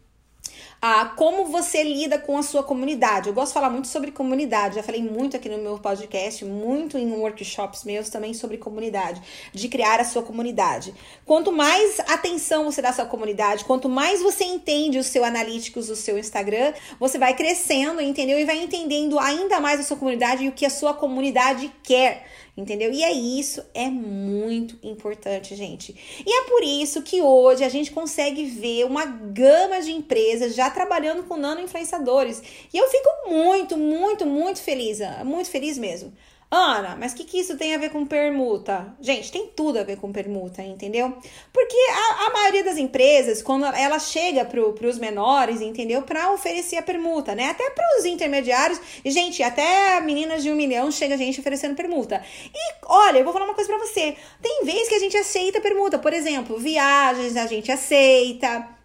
a 0.81 1.05
como 1.05 1.45
você 1.45 1.83
lida 1.83 2.17
com 2.17 2.35
a 2.35 2.41
sua 2.41 2.63
comunidade. 2.63 3.29
Eu 3.29 3.35
gosto 3.35 3.49
de 3.49 3.53
falar 3.53 3.69
muito 3.69 3.87
sobre 3.87 4.11
comunidade, 4.11 4.75
já 4.75 4.83
falei 4.83 5.03
muito 5.03 5.37
aqui 5.37 5.47
no 5.47 5.59
meu 5.59 5.77
podcast, 5.77 6.43
muito 6.43 6.97
em 6.97 7.11
workshops 7.11 7.83
meus 7.83 8.09
também 8.09 8.33
sobre 8.33 8.57
comunidade, 8.57 9.21
de 9.53 9.69
criar 9.69 9.99
a 9.99 10.03
sua 10.03 10.23
comunidade. 10.23 10.91
Quanto 11.23 11.51
mais 11.51 11.99
atenção 11.99 12.65
você 12.65 12.81
dá 12.81 12.89
à 12.89 12.93
sua 12.93 13.05
comunidade, 13.05 13.63
quanto 13.63 13.87
mais 13.87 14.23
você 14.23 14.43
entende 14.43 14.97
o 14.97 15.03
seu 15.03 15.23
analíticos, 15.23 15.87
o 15.91 15.95
seu 15.95 16.17
Instagram, 16.17 16.73
você 16.99 17.19
vai 17.19 17.35
crescendo, 17.35 18.01
entendeu? 18.01 18.39
E 18.39 18.45
vai 18.45 18.57
entendendo 18.57 19.19
ainda 19.19 19.59
mais 19.59 19.79
a 19.79 19.83
sua 19.83 19.97
comunidade 19.97 20.45
e 20.45 20.49
o 20.49 20.51
que 20.51 20.65
a 20.65 20.69
sua 20.71 20.95
comunidade 20.95 21.71
quer 21.83 22.25
entendeu? 22.61 22.91
E 22.91 23.03
é 23.03 23.11
isso, 23.11 23.63
é 23.73 23.87
muito 23.87 24.77
importante, 24.81 25.55
gente. 25.55 25.95
E 26.25 26.31
é 26.31 26.43
por 26.43 26.63
isso 26.63 27.01
que 27.01 27.21
hoje 27.21 27.63
a 27.63 27.69
gente 27.69 27.91
consegue 27.91 28.45
ver 28.45 28.85
uma 28.85 29.05
gama 29.05 29.81
de 29.81 29.91
empresas 29.91 30.55
já 30.55 30.69
trabalhando 30.69 31.23
com 31.23 31.37
nano 31.37 31.61
influenciadores. 31.61 32.41
E 32.73 32.77
eu 32.77 32.87
fico 32.87 33.09
muito, 33.29 33.77
muito, 33.77 34.25
muito 34.25 34.61
feliz, 34.61 34.99
muito 35.25 35.49
feliz 35.49 35.77
mesmo. 35.77 36.13
Ana, 36.53 36.97
mas 36.99 37.13
o 37.13 37.15
que, 37.15 37.23
que 37.23 37.39
isso 37.39 37.55
tem 37.57 37.73
a 37.73 37.77
ver 37.77 37.91
com 37.91 38.05
permuta? 38.05 38.93
Gente, 38.99 39.31
tem 39.31 39.47
tudo 39.47 39.79
a 39.79 39.83
ver 39.83 39.95
com 39.95 40.11
permuta, 40.11 40.61
entendeu? 40.61 41.15
Porque 41.53 41.77
a, 41.89 42.27
a 42.27 42.29
maioria 42.33 42.61
das 42.61 42.77
empresas, 42.77 43.41
quando 43.41 43.65
ela 43.67 43.97
chega 43.99 44.43
para 44.43 44.59
os 44.59 44.99
menores, 44.99 45.61
entendeu? 45.61 46.01
Para 46.01 46.29
oferecer 46.33 46.75
a 46.75 46.81
permuta, 46.81 47.33
né? 47.33 47.51
Até 47.51 47.69
para 47.69 47.85
os 47.97 48.03
intermediários. 48.03 48.81
E, 49.05 49.09
gente, 49.11 49.41
até 49.41 50.01
meninas 50.01 50.43
de 50.43 50.51
um 50.51 50.55
milhão 50.55 50.91
chega 50.91 51.15
a 51.15 51.17
gente 51.17 51.39
oferecendo 51.39 51.73
permuta. 51.73 52.21
E 52.53 52.73
olha, 52.85 53.19
eu 53.19 53.23
vou 53.23 53.31
falar 53.31 53.45
uma 53.45 53.55
coisa 53.55 53.69
para 53.69 53.79
você. 53.79 54.17
Tem 54.41 54.65
vezes 54.65 54.89
que 54.89 54.95
a 54.95 54.99
gente 54.99 55.15
aceita 55.15 55.61
permuta. 55.61 55.97
Por 55.99 56.11
exemplo, 56.11 56.57
viagens 56.57 57.37
a 57.37 57.47
gente 57.47 57.71
aceita 57.71 58.80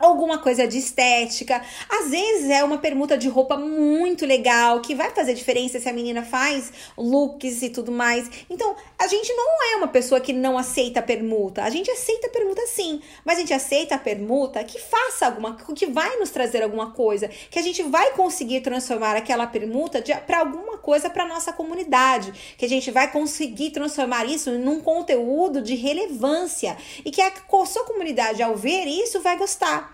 alguma 0.00 0.38
coisa 0.38 0.66
de 0.66 0.78
estética. 0.78 1.62
Às 1.88 2.10
vezes 2.10 2.50
é 2.50 2.64
uma 2.64 2.78
permuta 2.78 3.16
de 3.16 3.28
roupa 3.28 3.56
muito 3.56 4.24
legal, 4.24 4.80
que 4.80 4.94
vai 4.94 5.10
fazer 5.10 5.34
diferença 5.34 5.78
se 5.78 5.88
a 5.88 5.92
menina 5.92 6.24
faz 6.24 6.72
looks 6.96 7.62
e 7.62 7.68
tudo 7.68 7.92
mais. 7.92 8.28
Então, 8.48 8.74
a 8.98 9.06
gente 9.06 9.32
não 9.34 9.72
é 9.72 9.76
uma 9.76 9.88
pessoa 9.88 10.20
que 10.20 10.32
não 10.32 10.56
aceita 10.56 11.02
permuta. 11.02 11.62
A 11.62 11.70
gente 11.70 11.90
aceita 11.90 12.28
permuta 12.28 12.66
sim, 12.66 13.00
mas 13.24 13.36
a 13.36 13.40
gente 13.40 13.54
aceita 13.54 13.94
a 13.94 13.98
permuta 13.98 14.64
que 14.64 14.80
faça 14.80 15.26
alguma 15.26 15.54
que 15.54 15.86
vai 15.86 16.16
nos 16.16 16.30
trazer 16.30 16.62
alguma 16.62 16.92
coisa, 16.92 17.28
que 17.28 17.58
a 17.58 17.62
gente 17.62 17.82
vai 17.82 18.12
conseguir 18.12 18.60
transformar 18.60 19.16
aquela 19.16 19.46
permuta 19.46 20.02
para 20.26 20.40
alguma 20.40 20.78
coisa 20.78 21.10
para 21.10 21.26
nossa 21.26 21.52
comunidade, 21.52 22.54
que 22.56 22.64
a 22.64 22.68
gente 22.68 22.90
vai 22.90 23.10
conseguir 23.10 23.70
transformar 23.70 24.24
isso 24.24 24.50
num 24.52 24.80
conteúdo 24.80 25.60
de 25.60 25.74
relevância 25.74 26.76
e 27.04 27.10
que 27.10 27.20
a 27.20 27.32
sua 27.66 27.84
comunidade 27.84 28.42
ao 28.42 28.56
ver 28.56 28.86
isso 28.86 29.20
vai 29.20 29.36
gostar. 29.36 29.89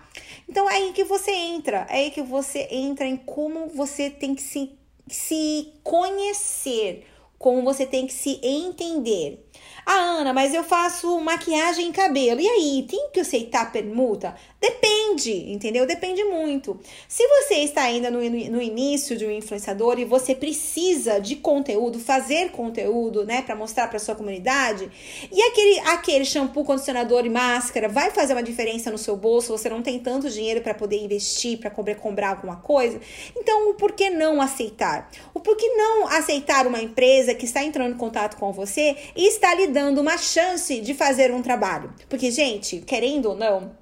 Então 0.49 0.69
é 0.69 0.75
aí 0.75 0.93
que 0.93 1.03
você 1.03 1.31
entra, 1.31 1.85
é 1.89 1.97
aí 1.97 2.11
que 2.11 2.21
você 2.21 2.67
entra 2.71 3.05
em 3.05 3.17
como 3.17 3.67
você 3.67 4.09
tem 4.09 4.33
que 4.33 4.41
se, 4.41 4.71
se 5.07 5.73
conhecer, 5.83 7.05
como 7.37 7.63
você 7.63 7.85
tem 7.85 8.07
que 8.07 8.13
se 8.13 8.39
entender. 8.41 9.45
Ah, 9.85 10.19
Ana, 10.19 10.33
mas 10.33 10.53
eu 10.53 10.63
faço 10.63 11.19
maquiagem 11.21 11.89
e 11.89 11.93
cabelo. 11.93 12.41
E 12.41 12.47
aí, 12.47 12.85
tem 12.89 13.09
que 13.11 13.21
aceitar 13.21 13.71
permuta? 13.71 14.35
Depende, 14.59 14.96
entendeu? 15.15 15.85
Depende 15.85 16.23
muito. 16.23 16.79
Se 17.07 17.25
você 17.27 17.55
está 17.55 17.83
ainda 17.83 18.09
no, 18.11 18.19
no 18.19 18.61
início 18.61 19.17
de 19.17 19.25
um 19.25 19.31
influenciador 19.31 19.99
e 19.99 20.05
você 20.05 20.35
precisa 20.35 21.19
de 21.19 21.35
conteúdo, 21.35 21.99
fazer 21.99 22.51
conteúdo, 22.51 23.25
né, 23.25 23.41
para 23.41 23.55
mostrar 23.55 23.87
para 23.87 23.99
sua 23.99 24.15
comunidade, 24.15 24.89
e 25.31 25.41
aquele, 25.41 25.79
aquele 25.79 26.25
shampoo, 26.25 26.63
condicionador 26.63 27.25
e 27.25 27.29
máscara 27.29 27.87
vai 27.87 28.11
fazer 28.11 28.33
uma 28.33 28.43
diferença 28.43 28.91
no 28.91 28.97
seu 28.97 29.15
bolso, 29.15 29.55
você 29.55 29.69
não 29.69 29.81
tem 29.81 29.99
tanto 29.99 30.29
dinheiro 30.29 30.61
para 30.61 30.73
poder 30.73 30.97
investir, 30.97 31.57
para 31.59 31.69
comprar, 31.69 31.95
comprar 31.95 32.29
alguma 32.29 32.57
coisa, 32.57 32.99
então 33.35 33.69
o 33.69 33.73
por 33.73 33.91
que 33.93 34.09
não 34.09 34.41
aceitar? 34.41 35.09
O 35.33 35.39
por 35.39 35.55
que 35.55 35.67
não 35.69 36.07
aceitar 36.07 36.65
uma 36.67 36.81
empresa 36.81 37.33
que 37.33 37.45
está 37.45 37.63
entrando 37.63 37.93
em 37.93 37.97
contato 37.97 38.37
com 38.37 38.51
você 38.51 38.95
e 39.15 39.27
está 39.27 39.53
lhe 39.53 39.67
dando 39.67 40.01
uma 40.01 40.17
chance 40.17 40.79
de 40.79 40.93
fazer 40.93 41.31
um 41.31 41.41
trabalho? 41.41 41.93
Porque, 42.09 42.31
gente, 42.31 42.79
querendo 42.81 43.29
ou 43.29 43.35
não, 43.35 43.75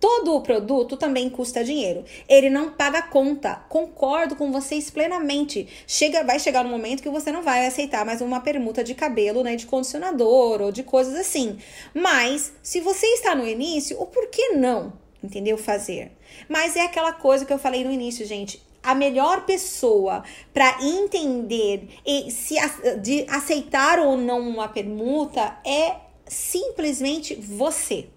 Todo 0.00 0.36
o 0.36 0.40
produto 0.40 0.96
também 0.96 1.28
custa 1.28 1.64
dinheiro. 1.64 2.04
Ele 2.28 2.48
não 2.48 2.70
paga 2.70 3.02
conta. 3.02 3.56
Concordo 3.68 4.36
com 4.36 4.52
vocês 4.52 4.90
plenamente. 4.90 5.66
Chega, 5.86 6.22
vai 6.22 6.38
chegar 6.38 6.64
um 6.64 6.68
momento 6.68 7.02
que 7.02 7.08
você 7.08 7.32
não 7.32 7.42
vai 7.42 7.66
aceitar 7.66 8.04
mais 8.04 8.20
uma 8.20 8.40
permuta 8.40 8.84
de 8.84 8.94
cabelo, 8.94 9.42
né, 9.42 9.56
de 9.56 9.66
condicionador 9.66 10.62
ou 10.62 10.70
de 10.70 10.82
coisas 10.82 11.14
assim. 11.14 11.58
Mas 11.92 12.52
se 12.62 12.80
você 12.80 13.06
está 13.06 13.34
no 13.34 13.46
início, 13.46 14.00
o 14.00 14.06
porquê 14.06 14.50
não? 14.50 14.92
Entendeu? 15.22 15.58
Fazer. 15.58 16.12
Mas 16.48 16.76
é 16.76 16.82
aquela 16.82 17.12
coisa 17.12 17.44
que 17.44 17.52
eu 17.52 17.58
falei 17.58 17.84
no 17.84 17.90
início, 17.90 18.24
gente 18.24 18.66
a 18.80 18.94
melhor 18.94 19.44
pessoa 19.44 20.22
para 20.54 20.78
entender 20.80 21.88
e 22.06 22.30
se 22.30 22.54
de 23.02 23.26
aceitar 23.28 23.98
ou 23.98 24.16
não 24.16 24.40
uma 24.40 24.68
permuta 24.68 25.58
é 25.66 25.96
simplesmente 26.26 27.34
você. 27.34 28.08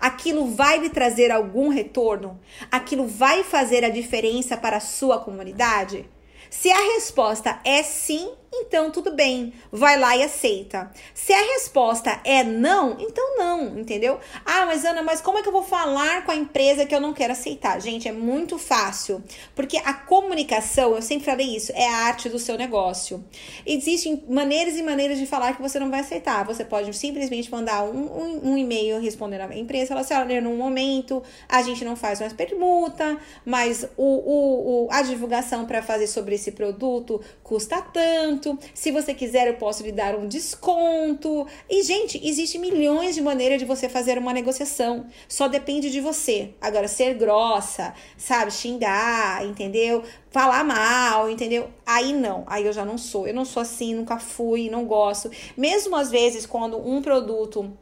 Aquilo 0.00 0.46
vai 0.46 0.78
lhe 0.78 0.88
trazer 0.88 1.30
algum 1.30 1.68
retorno? 1.68 2.40
Aquilo 2.70 3.06
vai 3.06 3.42
fazer 3.42 3.84
a 3.84 3.88
diferença 3.88 4.56
para 4.56 4.76
a 4.76 4.80
sua 4.80 5.18
comunidade? 5.18 6.08
Se 6.50 6.70
a 6.70 6.94
resposta 6.94 7.60
é 7.64 7.82
sim, 7.82 8.30
então 8.60 8.90
tudo 8.90 9.12
bem, 9.12 9.52
vai 9.70 9.98
lá 9.98 10.16
e 10.16 10.22
aceita. 10.22 10.90
Se 11.14 11.32
a 11.32 11.54
resposta 11.54 12.20
é 12.24 12.42
não, 12.42 12.96
então 13.00 13.36
não, 13.36 13.78
entendeu? 13.78 14.18
Ah, 14.44 14.66
mas 14.66 14.84
Ana, 14.84 15.02
mas 15.02 15.20
como 15.20 15.38
é 15.38 15.42
que 15.42 15.48
eu 15.48 15.52
vou 15.52 15.62
falar 15.62 16.24
com 16.24 16.30
a 16.30 16.36
empresa 16.36 16.86
que 16.86 16.94
eu 16.94 17.00
não 17.00 17.12
quero 17.12 17.32
aceitar? 17.32 17.80
Gente, 17.80 18.08
é 18.08 18.12
muito 18.12 18.58
fácil, 18.58 19.22
porque 19.54 19.76
a 19.78 19.92
comunicação, 19.92 20.94
eu 20.94 21.02
sempre 21.02 21.26
falei 21.26 21.56
isso, 21.56 21.72
é 21.74 21.88
a 21.88 21.96
arte 22.06 22.28
do 22.28 22.38
seu 22.38 22.56
negócio. 22.56 23.24
Existem 23.64 24.22
maneiras 24.28 24.76
e 24.76 24.82
maneiras 24.82 25.18
de 25.18 25.26
falar 25.26 25.54
que 25.54 25.62
você 25.62 25.78
não 25.78 25.90
vai 25.90 26.00
aceitar. 26.00 26.44
Você 26.44 26.64
pode 26.64 26.92
simplesmente 26.96 27.50
mandar 27.50 27.84
um, 27.84 28.06
um, 28.06 28.52
um 28.52 28.58
e-mail 28.58 29.00
respondendo 29.00 29.42
à 29.42 29.56
empresa, 29.56 29.88
falar 29.88 30.00
assim, 30.00 30.14
olha, 30.14 30.40
no 30.40 30.54
momento 30.54 31.22
a 31.48 31.62
gente 31.62 31.84
não 31.84 31.96
faz 31.96 32.20
mais 32.20 32.32
permuta, 32.32 33.18
mas 33.44 33.88
o, 33.96 34.04
o, 34.04 34.86
o 34.86 34.88
a 34.90 35.02
divulgação 35.02 35.66
para 35.66 35.82
fazer 35.82 36.06
sobre 36.06 36.34
esse 36.34 36.52
produto 36.52 37.20
custa 37.42 37.80
tanto 37.80 38.45
Se 38.74 38.90
você 38.90 39.14
quiser, 39.14 39.48
eu 39.48 39.54
posso 39.54 39.82
lhe 39.82 39.92
dar 39.92 40.14
um 40.14 40.28
desconto. 40.28 41.46
E, 41.68 41.82
gente, 41.82 42.20
existe 42.26 42.58
milhões 42.58 43.14
de 43.14 43.22
maneiras 43.22 43.58
de 43.58 43.64
você 43.64 43.88
fazer 43.88 44.18
uma 44.18 44.32
negociação. 44.32 45.06
Só 45.28 45.48
depende 45.48 45.90
de 45.90 46.00
você. 46.00 46.50
Agora, 46.60 46.88
ser 46.88 47.14
grossa, 47.14 47.94
sabe? 48.16 48.52
Xingar, 48.52 49.44
entendeu? 49.44 50.02
Falar 50.30 50.62
mal, 50.64 51.30
entendeu? 51.30 51.70
Aí 51.84 52.12
não, 52.12 52.44
aí 52.46 52.66
eu 52.66 52.72
já 52.72 52.84
não 52.84 52.98
sou. 52.98 53.26
Eu 53.26 53.34
não 53.34 53.44
sou 53.44 53.62
assim, 53.62 53.94
nunca 53.94 54.18
fui, 54.18 54.68
não 54.68 54.84
gosto. 54.84 55.30
Mesmo 55.56 55.96
às 55.96 56.10
vezes, 56.10 56.44
quando 56.44 56.76
um 56.76 57.00
produto 57.00 57.72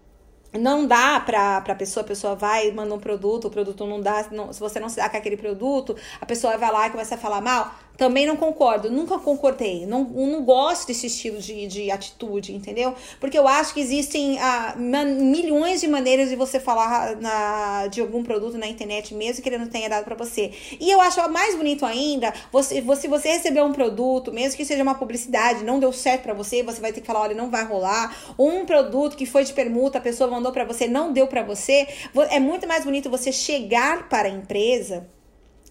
não 0.58 0.86
dá 0.86 1.18
pra, 1.20 1.60
pra 1.60 1.74
pessoa, 1.74 2.04
a 2.04 2.06
pessoa 2.06 2.34
vai, 2.34 2.70
manda 2.70 2.94
um 2.94 2.98
produto, 2.98 3.46
o 3.46 3.50
produto 3.50 3.86
não 3.86 4.00
dá, 4.00 4.26
não, 4.30 4.52
se 4.52 4.60
você 4.60 4.78
não 4.78 4.88
se 4.88 4.96
dá 4.96 5.08
com 5.08 5.16
aquele 5.16 5.36
produto, 5.36 5.96
a 6.20 6.26
pessoa 6.26 6.56
vai 6.56 6.70
lá 6.70 6.86
e 6.86 6.90
começa 6.90 7.16
a 7.16 7.18
falar 7.18 7.40
mal. 7.40 7.74
Também 7.96 8.26
não 8.26 8.36
concordo, 8.36 8.90
nunca 8.90 9.18
concordei. 9.18 9.86
Não, 9.86 10.02
não 10.02 10.42
gosto 10.42 10.88
desse 10.88 11.06
estilo 11.06 11.38
de, 11.38 11.66
de 11.68 11.90
atitude, 11.92 12.52
entendeu? 12.52 12.92
Porque 13.20 13.38
eu 13.38 13.46
acho 13.46 13.72
que 13.72 13.80
existem 13.80 14.36
ah, 14.40 14.74
milhões 14.76 15.80
de 15.80 15.86
maneiras 15.86 16.28
de 16.28 16.34
você 16.34 16.58
falar 16.58 17.16
na, 17.16 17.86
de 17.86 18.00
algum 18.00 18.24
produto 18.24 18.58
na 18.58 18.66
internet, 18.66 19.14
mesmo 19.14 19.42
que 19.42 19.48
ele 19.48 19.58
não 19.58 19.68
tenha 19.68 19.88
dado 19.88 20.04
para 20.04 20.16
você. 20.16 20.52
E 20.80 20.90
eu 20.90 21.00
acho 21.00 21.24
mais 21.30 21.54
bonito 21.54 21.86
ainda, 21.86 22.34
você, 22.50 22.80
você, 22.80 23.06
você 23.06 23.28
receber 23.28 23.62
um 23.62 23.72
produto, 23.72 24.32
mesmo 24.32 24.56
que 24.56 24.64
seja 24.64 24.82
uma 24.82 24.96
publicidade, 24.96 25.62
não 25.62 25.78
deu 25.78 25.92
certo 25.92 26.22
para 26.22 26.34
você, 26.34 26.62
você 26.62 26.80
vai 26.80 26.92
ter 26.92 27.00
que 27.00 27.06
falar, 27.06 27.20
olha, 27.20 27.34
não 27.34 27.48
vai 27.48 27.64
rolar. 27.64 28.34
Um 28.36 28.64
produto 28.66 29.16
que 29.16 29.24
foi 29.24 29.44
de 29.44 29.52
permuta, 29.52 29.98
a 29.98 30.00
pessoa 30.00 30.28
mandou 30.28 30.50
para 30.50 30.64
você, 30.64 30.88
não 30.88 31.12
deu 31.12 31.28
para 31.28 31.44
você. 31.44 31.86
É 32.30 32.40
muito 32.40 32.66
mais 32.66 32.84
bonito 32.84 33.08
você 33.08 33.30
chegar 33.30 34.08
para 34.08 34.28
a 34.28 34.30
empresa 34.30 35.13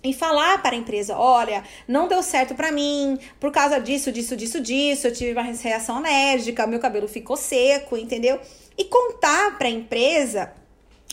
e 0.04 0.14
falar 0.14 0.62
para 0.62 0.76
a 0.76 0.78
empresa: 0.78 1.18
olha, 1.18 1.64
não 1.88 2.08
deu 2.08 2.22
certo 2.22 2.54
para 2.54 2.72
mim, 2.72 3.18
por 3.40 3.52
causa 3.52 3.80
disso, 3.80 4.12
disso, 4.12 4.36
disso, 4.36 4.60
disso, 4.60 5.08
eu 5.08 5.14
tive 5.14 5.32
uma 5.32 5.44
reação 5.44 5.98
alérgica, 5.98 6.68
meu 6.68 6.80
cabelo 6.80 7.08
ficou 7.08 7.38
seco, 7.38 7.96
entendeu? 7.96 8.40
E 8.78 8.86
contar 8.86 9.58
para 9.58 9.68
a 9.68 9.72
empresa 9.72 10.52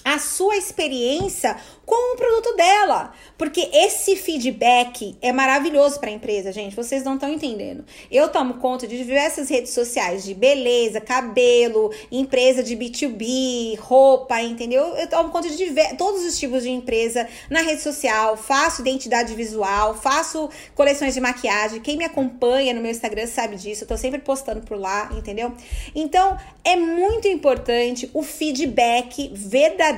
a 0.04 0.18
sua 0.18 0.56
experiência 0.56 1.56
com 1.84 2.14
o 2.14 2.16
produto 2.16 2.54
dela. 2.56 3.12
Porque 3.36 3.68
esse 3.72 4.14
feedback 4.14 5.16
é 5.20 5.32
maravilhoso 5.32 5.98
para 5.98 6.08
a 6.08 6.12
empresa, 6.12 6.52
gente. 6.52 6.76
Vocês 6.76 7.02
não 7.02 7.14
estão 7.14 7.32
entendendo. 7.32 7.84
Eu 8.10 8.28
tomo 8.28 8.54
conta 8.54 8.86
de 8.86 8.96
diversas 8.96 9.48
redes 9.48 9.72
sociais 9.72 10.24
de 10.24 10.32
beleza, 10.32 11.00
cabelo, 11.00 11.92
empresa 12.10 12.62
de 12.62 12.76
B2B, 12.76 13.78
roupa, 13.80 14.40
entendeu? 14.40 14.96
Eu 14.96 15.08
tomo 15.08 15.30
conta 15.30 15.48
de 15.48 15.74
todos 15.96 16.24
os 16.24 16.38
tipos 16.38 16.62
de 16.62 16.70
empresa 16.70 17.26
na 17.48 17.60
rede 17.60 17.82
social, 17.82 18.36
faço 18.36 18.82
identidade 18.82 19.34
visual, 19.34 19.94
faço 19.94 20.48
coleções 20.74 21.14
de 21.14 21.20
maquiagem. 21.20 21.80
Quem 21.80 21.96
me 21.96 22.04
acompanha 22.04 22.72
no 22.72 22.80
meu 22.80 22.90
Instagram 22.90 23.26
sabe 23.26 23.56
disso. 23.56 23.84
Eu 23.84 23.88
tô 23.88 23.96
sempre 23.96 24.20
postando 24.20 24.60
por 24.60 24.78
lá, 24.78 25.10
entendeu? 25.16 25.52
Então, 25.94 26.38
é 26.62 26.76
muito 26.76 27.26
importante 27.26 28.08
o 28.14 28.22
feedback 28.22 29.30
verdadeiro 29.34 29.89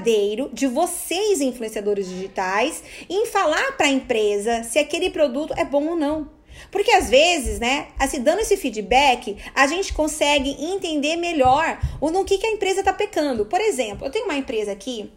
de 0.53 0.67
vocês, 0.67 1.41
influenciadores 1.41 1.73
influenciadores 1.83 2.09
digitais 2.09 2.83
em 3.09 3.27
falar 3.27 3.77
para 3.77 3.87
a 3.87 3.91
empresa 3.91 4.63
se 4.63 4.79
aquele 4.79 5.11
produto 5.11 5.55
é 5.57 5.65
bom 5.65 5.87
ou 5.89 5.97
não. 5.97 6.31
Porque 6.71 6.91
às 6.93 7.09
vezes, 7.09 7.59
né, 7.59 7.89
assim, 7.99 8.21
dando 8.21 8.41
esse 8.41 8.57
feedback, 8.57 9.37
a 9.55 9.67
gente 9.67 9.93
consegue 9.93 10.51
entender 10.63 11.17
melhor 11.17 11.79
o 12.01 12.11
no 12.11 12.25
que, 12.25 12.39
que 12.39 12.47
a 12.47 12.51
empresa 12.51 12.81
está 12.81 12.93
pecando. 12.93 13.47
Por 13.47 13.61
exemplo, 13.61 14.07
eu 14.07 14.11
tenho 14.11 14.27
uma 14.27 14.37
empresa 14.37 14.71
aqui, 14.71 15.11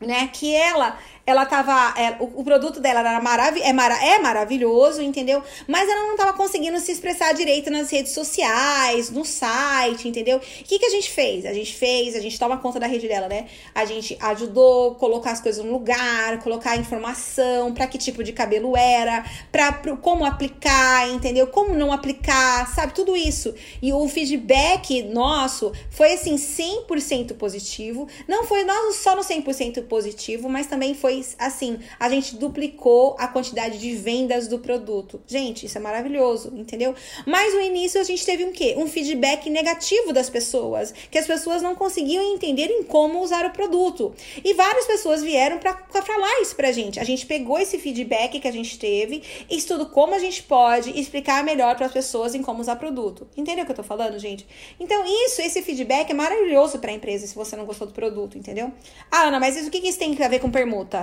né, 0.00 0.30
que 0.32 0.54
ela 0.54 0.98
ela 1.26 1.46
tava. 1.46 1.94
É, 1.98 2.16
o, 2.20 2.40
o, 2.40 2.44
produto 2.44 2.80
dela 2.80 3.00
era 3.00 3.20
marav 3.20 3.58
é, 3.60 3.72
mara 3.72 4.04
é 4.04 4.18
maravilhoso, 4.18 5.02
entendeu? 5.02 5.42
Mas 5.66 5.88
ela 5.88 6.08
não 6.08 6.16
tava 6.16 6.32
conseguindo 6.32 6.78
se 6.80 6.92
expressar 6.92 7.32
direito 7.32 7.70
nas 7.70 7.90
redes 7.90 8.12
sociais, 8.12 9.10
no 9.10 9.24
site, 9.24 10.08
entendeu? 10.08 10.38
O 10.38 10.40
que, 10.40 10.78
que 10.78 10.86
a 10.86 10.90
gente 10.90 11.10
fez? 11.10 11.46
A 11.46 11.52
gente 11.52 11.74
fez, 11.74 12.16
a 12.16 12.20
gente 12.20 12.38
toma 12.38 12.58
conta 12.58 12.80
da 12.80 12.86
rede 12.86 13.06
dela, 13.06 13.28
né? 13.28 13.46
A 13.74 13.84
gente 13.84 14.16
ajudou 14.20 14.94
colocar 14.96 15.32
as 15.32 15.40
coisas 15.40 15.64
no 15.64 15.70
lugar, 15.70 16.38
colocar 16.40 16.76
informação 16.76 17.72
para 17.72 17.86
que 17.86 17.98
tipo 17.98 18.24
de 18.24 18.32
cabelo 18.32 18.76
era, 18.76 19.24
para 19.52 19.72
como 19.96 20.24
aplicar, 20.24 21.08
entendeu? 21.10 21.46
Como 21.46 21.74
não 21.74 21.92
aplicar, 21.92 22.66
sabe? 22.74 22.92
Tudo 22.92 23.16
isso. 23.16 23.54
E 23.80 23.92
o 23.92 24.08
feedback 24.08 25.02
nosso 25.02 25.72
foi 25.90 26.14
assim 26.14 26.36
100% 26.36 27.34
positivo. 27.34 28.08
Não 28.26 28.44
foi 28.44 28.64
só 28.92 29.14
no 29.14 29.22
100% 29.22 29.86
positivo, 29.86 30.48
mas 30.48 30.66
também 30.66 30.94
foi 30.94 31.09
assim, 31.38 31.78
a 31.98 32.08
gente 32.08 32.36
duplicou 32.36 33.16
a 33.18 33.28
quantidade 33.28 33.78
de 33.78 33.94
vendas 33.94 34.48
do 34.48 34.58
produto. 34.58 35.20
Gente, 35.26 35.66
isso 35.66 35.78
é 35.78 35.80
maravilhoso, 35.80 36.52
entendeu? 36.56 36.94
Mas 37.26 37.54
no 37.54 37.60
início 37.60 38.00
a 38.00 38.04
gente 38.04 38.24
teve 38.24 38.44
um 38.44 38.52
quê? 38.52 38.74
Um 38.76 38.86
feedback 38.86 39.48
negativo 39.48 40.12
das 40.12 40.30
pessoas, 40.30 40.92
que 41.10 41.18
as 41.18 41.26
pessoas 41.26 41.62
não 41.62 41.74
conseguiam 41.74 42.22
entender 42.34 42.66
em 42.66 42.82
como 42.82 43.22
usar 43.22 43.44
o 43.46 43.50
produto. 43.50 44.14
E 44.44 44.54
várias 44.54 44.86
pessoas 44.86 45.22
vieram 45.22 45.58
para 45.58 45.74
falar 46.02 46.40
isso 46.40 46.54
pra 46.56 46.72
gente. 46.72 47.00
A 47.00 47.04
gente 47.04 47.26
pegou 47.26 47.58
esse 47.58 47.78
feedback 47.78 48.40
que 48.40 48.48
a 48.48 48.52
gente 48.52 48.78
teve, 48.78 49.22
estudo 49.48 49.86
como 49.86 50.14
a 50.14 50.18
gente 50.18 50.42
pode 50.42 50.98
explicar 50.98 51.44
melhor 51.44 51.76
para 51.76 51.86
as 51.86 51.92
pessoas 51.92 52.34
em 52.34 52.42
como 52.42 52.60
usar 52.60 52.74
o 52.74 52.78
produto. 52.78 53.26
Entendeu 53.36 53.62
o 53.62 53.66
que 53.66 53.72
eu 53.72 53.76
tô 53.76 53.82
falando, 53.82 54.18
gente? 54.18 54.46
Então, 54.78 55.04
isso, 55.06 55.40
esse 55.40 55.62
feedback 55.62 56.10
é 56.10 56.14
maravilhoso 56.14 56.78
para 56.78 56.90
a 56.90 56.94
empresa 56.94 57.26
se 57.26 57.34
você 57.34 57.56
não 57.56 57.64
gostou 57.64 57.86
do 57.86 57.92
produto, 57.92 58.36
entendeu? 58.36 58.72
Ah, 59.10 59.28
Ana, 59.28 59.38
mas 59.38 59.56
isso, 59.56 59.68
o 59.68 59.70
que, 59.70 59.80
que 59.80 59.88
isso 59.88 59.98
tem 59.98 60.16
a 60.20 60.28
ver 60.28 60.40
com 60.40 60.50
permuta? 60.50 60.99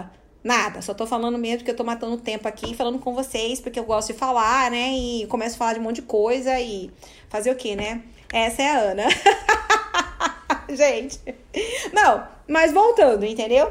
Nada, 0.48 0.82
só 0.82 0.94
tô 0.94 1.06
falando 1.06 1.38
mesmo 1.38 1.58
porque 1.58 1.72
eu 1.72 1.76
tô 1.76 1.84
matando 1.84 2.16
tempo 2.16 2.48
aqui 2.48 2.74
falando 2.74 3.00
com 3.00 3.14
vocês, 3.14 3.60
porque 3.60 3.78
eu 3.78 3.84
gosto 3.84 4.14
de 4.14 4.18
falar, 4.18 4.72
né? 4.72 4.94
E 4.94 5.28
começo 5.28 5.56
a 5.56 5.58
falar 5.58 5.74
de 5.74 5.82
um 5.82 5.84
monte 5.84 5.98
de 5.98 6.04
coisa 6.04 6.58
e 6.58 6.90
fazer 7.28 7.52
o 7.52 7.56
quê, 7.56 7.76
né? 7.76 8.02
Essa 8.32 8.62
é 8.62 8.70
a 8.70 8.78
Ana. 8.78 9.04
Gente. 10.72 11.20
Não, 11.92 12.26
mas 12.48 12.72
voltando, 12.72 13.26
entendeu? 13.26 13.70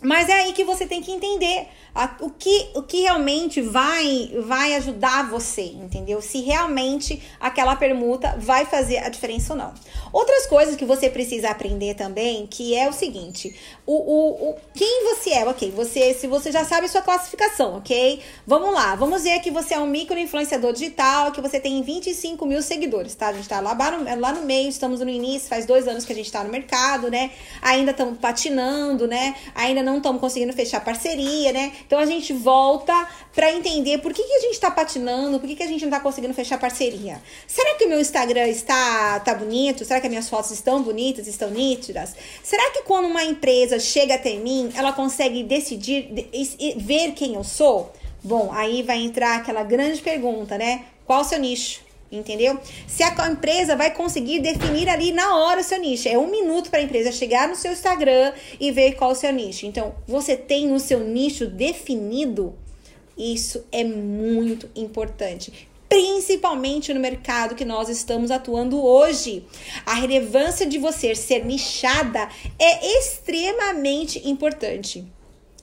Mas 0.00 0.30
é 0.30 0.44
aí 0.44 0.54
que 0.54 0.64
você 0.64 0.86
tem 0.86 1.02
que 1.02 1.12
entender 1.12 1.68
a, 1.98 2.16
o, 2.20 2.30
que, 2.30 2.70
o 2.76 2.82
que 2.84 3.00
realmente 3.00 3.60
vai, 3.60 4.30
vai 4.46 4.74
ajudar 4.76 5.28
você, 5.28 5.62
entendeu? 5.62 6.22
Se 6.22 6.40
realmente 6.42 7.20
aquela 7.40 7.74
permuta 7.74 8.36
vai 8.38 8.64
fazer 8.64 8.98
a 8.98 9.08
diferença 9.08 9.52
ou 9.52 9.58
não. 9.58 9.74
Outras 10.12 10.46
coisas 10.46 10.76
que 10.76 10.84
você 10.84 11.10
precisa 11.10 11.50
aprender 11.50 11.94
também, 11.94 12.46
que 12.46 12.72
é 12.76 12.88
o 12.88 12.92
seguinte: 12.92 13.52
o, 13.84 13.94
o, 13.94 14.50
o 14.50 14.56
quem 14.72 15.04
você 15.06 15.30
é, 15.30 15.44
ok? 15.44 15.72
Você, 15.72 16.14
se 16.14 16.28
você 16.28 16.52
já 16.52 16.64
sabe 16.64 16.86
sua 16.86 17.02
classificação, 17.02 17.78
ok? 17.78 18.22
Vamos 18.46 18.72
lá, 18.72 18.94
vamos 18.94 19.24
ver 19.24 19.40
que 19.40 19.50
você 19.50 19.74
é 19.74 19.78
um 19.80 19.86
micro 19.86 20.16
influenciador 20.16 20.72
digital, 20.72 21.32
que 21.32 21.40
você 21.40 21.58
tem 21.58 21.82
25 21.82 22.46
mil 22.46 22.62
seguidores, 22.62 23.16
tá? 23.16 23.28
A 23.28 23.32
gente 23.32 23.48
tá 23.48 23.58
lá, 23.58 23.76
lá 24.16 24.32
no 24.32 24.42
meio, 24.42 24.68
estamos 24.68 25.00
no 25.00 25.08
início, 25.08 25.48
faz 25.48 25.66
dois 25.66 25.88
anos 25.88 26.04
que 26.04 26.12
a 26.12 26.16
gente 26.16 26.30
tá 26.30 26.44
no 26.44 26.50
mercado, 26.50 27.10
né? 27.10 27.32
Ainda 27.60 27.90
estamos 27.90 28.18
patinando, 28.18 29.08
né? 29.08 29.34
Ainda 29.52 29.82
não 29.82 29.96
estamos 29.96 30.20
conseguindo 30.20 30.52
fechar 30.52 30.84
parceria, 30.84 31.52
né? 31.52 31.72
Então 31.88 31.98
a 31.98 32.04
gente 32.04 32.34
volta 32.34 33.08
para 33.34 33.50
entender 33.50 33.96
por 33.98 34.12
que, 34.12 34.22
que 34.22 34.34
a 34.34 34.40
gente 34.40 34.52
está 34.52 34.70
patinando, 34.70 35.40
por 35.40 35.48
que, 35.48 35.56
que 35.56 35.62
a 35.62 35.66
gente 35.66 35.80
não 35.80 35.88
está 35.88 36.00
conseguindo 36.00 36.34
fechar 36.34 36.60
parceria. 36.60 37.18
Será 37.46 37.76
que 37.76 37.86
o 37.86 37.88
meu 37.88 37.98
Instagram 37.98 38.46
está 38.46 39.18
tá 39.20 39.34
bonito? 39.34 39.86
Será 39.86 39.98
que 39.98 40.06
as 40.06 40.10
minhas 40.10 40.28
fotos 40.28 40.50
estão 40.50 40.82
bonitas, 40.82 41.26
estão 41.26 41.50
nítidas? 41.50 42.14
Será 42.42 42.70
que 42.72 42.82
quando 42.82 43.06
uma 43.06 43.24
empresa 43.24 43.80
chega 43.80 44.16
até 44.16 44.34
mim, 44.34 44.70
ela 44.74 44.92
consegue 44.92 45.42
decidir, 45.42 46.10
ver 46.76 47.12
quem 47.12 47.36
eu 47.36 47.42
sou? 47.42 47.90
Bom, 48.22 48.50
aí 48.52 48.82
vai 48.82 48.98
entrar 48.98 49.36
aquela 49.36 49.62
grande 49.62 50.02
pergunta, 50.02 50.58
né? 50.58 50.84
Qual 51.06 51.22
o 51.22 51.24
seu 51.24 51.38
nicho? 51.38 51.87
Entendeu? 52.10 52.58
Se 52.86 53.02
a 53.02 53.30
empresa 53.30 53.76
vai 53.76 53.92
conseguir 53.92 54.40
definir 54.40 54.88
ali 54.88 55.12
na 55.12 55.36
hora 55.36 55.60
o 55.60 55.64
seu 55.64 55.78
nicho. 55.78 56.08
É 56.08 56.18
um 56.18 56.30
minuto 56.30 56.70
para 56.70 56.80
a 56.80 56.82
empresa 56.82 57.12
chegar 57.12 57.48
no 57.48 57.56
seu 57.56 57.72
Instagram 57.72 58.32
e 58.58 58.70
ver 58.70 58.94
qual 58.94 59.10
é 59.10 59.14
o 59.14 59.16
seu 59.16 59.32
nicho. 59.32 59.66
Então, 59.66 59.94
você 60.06 60.36
tem 60.36 60.72
o 60.72 60.78
seu 60.78 61.00
nicho 61.00 61.46
definido? 61.46 62.54
Isso 63.16 63.64
é 63.72 63.82
muito 63.82 64.70
importante 64.76 65.68
principalmente 65.88 66.92
no 66.92 67.00
mercado 67.00 67.54
que 67.54 67.64
nós 67.64 67.88
estamos 67.88 68.30
atuando 68.30 68.84
hoje. 68.84 69.44
A 69.86 69.94
relevância 69.94 70.66
de 70.66 70.78
você 70.78 71.14
ser 71.14 71.44
nichada 71.44 72.28
é 72.58 72.98
extremamente 72.98 74.28
importante. 74.28 75.06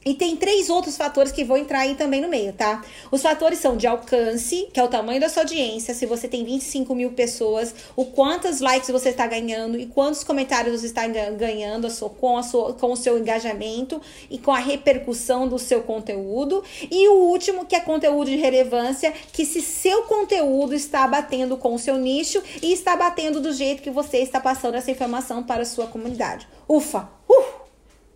E 0.08 0.14
tem 0.14 0.36
três 0.36 0.70
outros 0.70 0.96
fatores 0.96 1.32
que 1.32 1.44
vão 1.44 1.58
entrar 1.58 1.80
aí 1.80 1.96
também 1.96 2.22
no 2.22 2.28
meio, 2.28 2.54
tá? 2.54 2.86
Os 3.10 3.24
fatores 3.24 3.58
são 3.58 3.76
de 3.76 3.88
alcance, 3.88 4.70
que 4.72 4.80
é 4.80 4.84
o 4.84 4.88
tamanho 4.88 5.20
da 5.20 5.28
sua 5.28 5.42
audiência, 5.42 5.96
se 5.96 6.06
você 6.06 6.28
tem 6.28 6.46
25 6.46 6.94
mil 6.94 7.14
pessoas, 7.14 7.74
o 7.96 8.06
quantos 8.06 8.60
likes 8.60 8.92
você 8.92 9.10
está 9.10 9.26
ganhando 9.26 9.80
e 9.80 9.88
quantos 9.88 10.24
comentários 10.24 10.80
você 10.80 10.86
está 10.86 11.08
ganhando 11.08 11.88
a 11.88 11.89
sua, 11.89 12.12
com, 12.12 12.38
a 12.38 12.44
sua, 12.44 12.74
com 12.76 12.91
o 12.91 12.96
seu 12.96 13.18
engajamento 13.18 14.00
e 14.30 14.38
com 14.38 14.52
a 14.52 14.60
repercussão 14.60 15.48
do 15.48 15.58
seu 15.58 15.82
conteúdo. 15.82 16.63
E 16.91 17.08
o 17.08 17.13
último, 17.13 17.65
que 17.65 17.76
é 17.76 17.80
conteúdo 17.80 18.30
de 18.30 18.38
relevância, 18.38 19.12
que 19.34 19.44
se 19.44 19.60
seu 19.60 20.04
conteúdo 20.04 20.76
está 20.76 21.08
batendo 21.08 21.58
com 21.58 21.74
o 21.74 21.80
seu 21.80 21.98
nicho 21.98 22.44
e 22.62 22.72
está 22.72 22.96
batendo 22.96 23.41
do 23.41 23.52
jeito 23.52 23.82
que 23.82 23.89
você 23.89 24.20
está 24.20 24.39
passando 24.39 24.76
essa 24.76 24.91
informação 24.91 25.41
para 25.41 25.63
a 25.63 25.65
sua 25.65 25.88
comunidade. 25.88 26.48
Ufa! 26.70 27.10
Uh! 27.28 27.65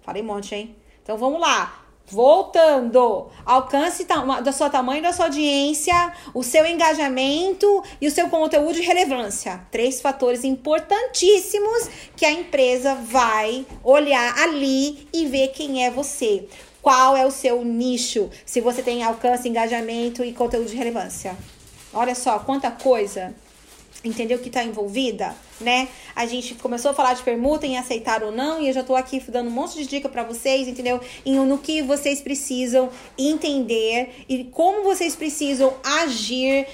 Falei 0.02 0.22
um 0.22 0.26
monte, 0.28 0.54
hein? 0.54 0.79
Então 1.10 1.18
vamos 1.18 1.42
lá. 1.42 1.88
Voltando, 2.06 3.32
alcance 3.44 4.06
da 4.44 4.52
sua 4.52 4.70
tamanho 4.70 5.02
da 5.02 5.12
sua 5.12 5.26
audiência, 5.26 6.14
o 6.36 6.44
seu 6.44 6.68
engajamento 6.68 7.84
e 8.00 8.06
o 8.06 8.12
seu 8.12 8.30
conteúdo 8.30 8.76
de 8.76 8.84
relevância. 8.84 9.60
Três 9.72 10.00
fatores 10.02 10.44
importantíssimos 10.44 11.90
que 12.16 12.24
a 12.24 12.32
empresa 12.32 12.94
vai 12.94 13.66
olhar 13.84 14.38
ali 14.38 15.08
e 15.12 15.26
ver 15.26 15.48
quem 15.48 15.84
é 15.84 15.90
você. 15.90 16.48
Qual 16.80 17.18
é 17.18 17.26
o 17.26 17.32
seu 17.32 17.66
nicho? 17.66 18.30
Se 18.46 18.62
você 18.62 18.84
tem 18.84 19.02
alcance, 19.02 19.50
engajamento 19.50 20.24
e 20.24 20.32
conteúdo 20.32 20.70
de 20.70 20.76
relevância. 20.76 21.36
Olha 21.92 22.14
só 22.14 22.38
quanta 22.38 22.70
coisa 22.70 23.34
entendeu 24.04 24.38
que 24.38 24.48
está 24.48 24.64
envolvida, 24.64 25.36
né? 25.60 25.88
A 26.16 26.26
gente 26.26 26.56
começou 26.56 26.92
a 26.92 26.94
falar 26.94 27.14
de 27.14 27.24
permuta 27.24 27.66
em 27.66 27.78
aceitar 27.78 28.24
ou 28.24 28.32
não, 28.32 28.62
e 28.62 28.68
eu 28.68 28.74
já 28.74 28.84
tô 28.84 28.96
aqui 28.96 29.20
dando 29.28 29.48
um 29.48 29.52
monte 29.52 29.76
de 29.78 29.86
dica 29.86 30.10
para 30.10 30.24
vocês, 30.24 30.68
entendeu? 30.68 31.00
Em, 31.26 31.40
no 31.40 31.58
que 31.58 31.82
vocês 31.82 32.22
precisam 32.22 32.90
entender 33.18 34.26
e 34.28 34.44
como 34.46 34.84
vocês 34.84 35.16
precisam 35.16 35.74
agir 35.84 36.68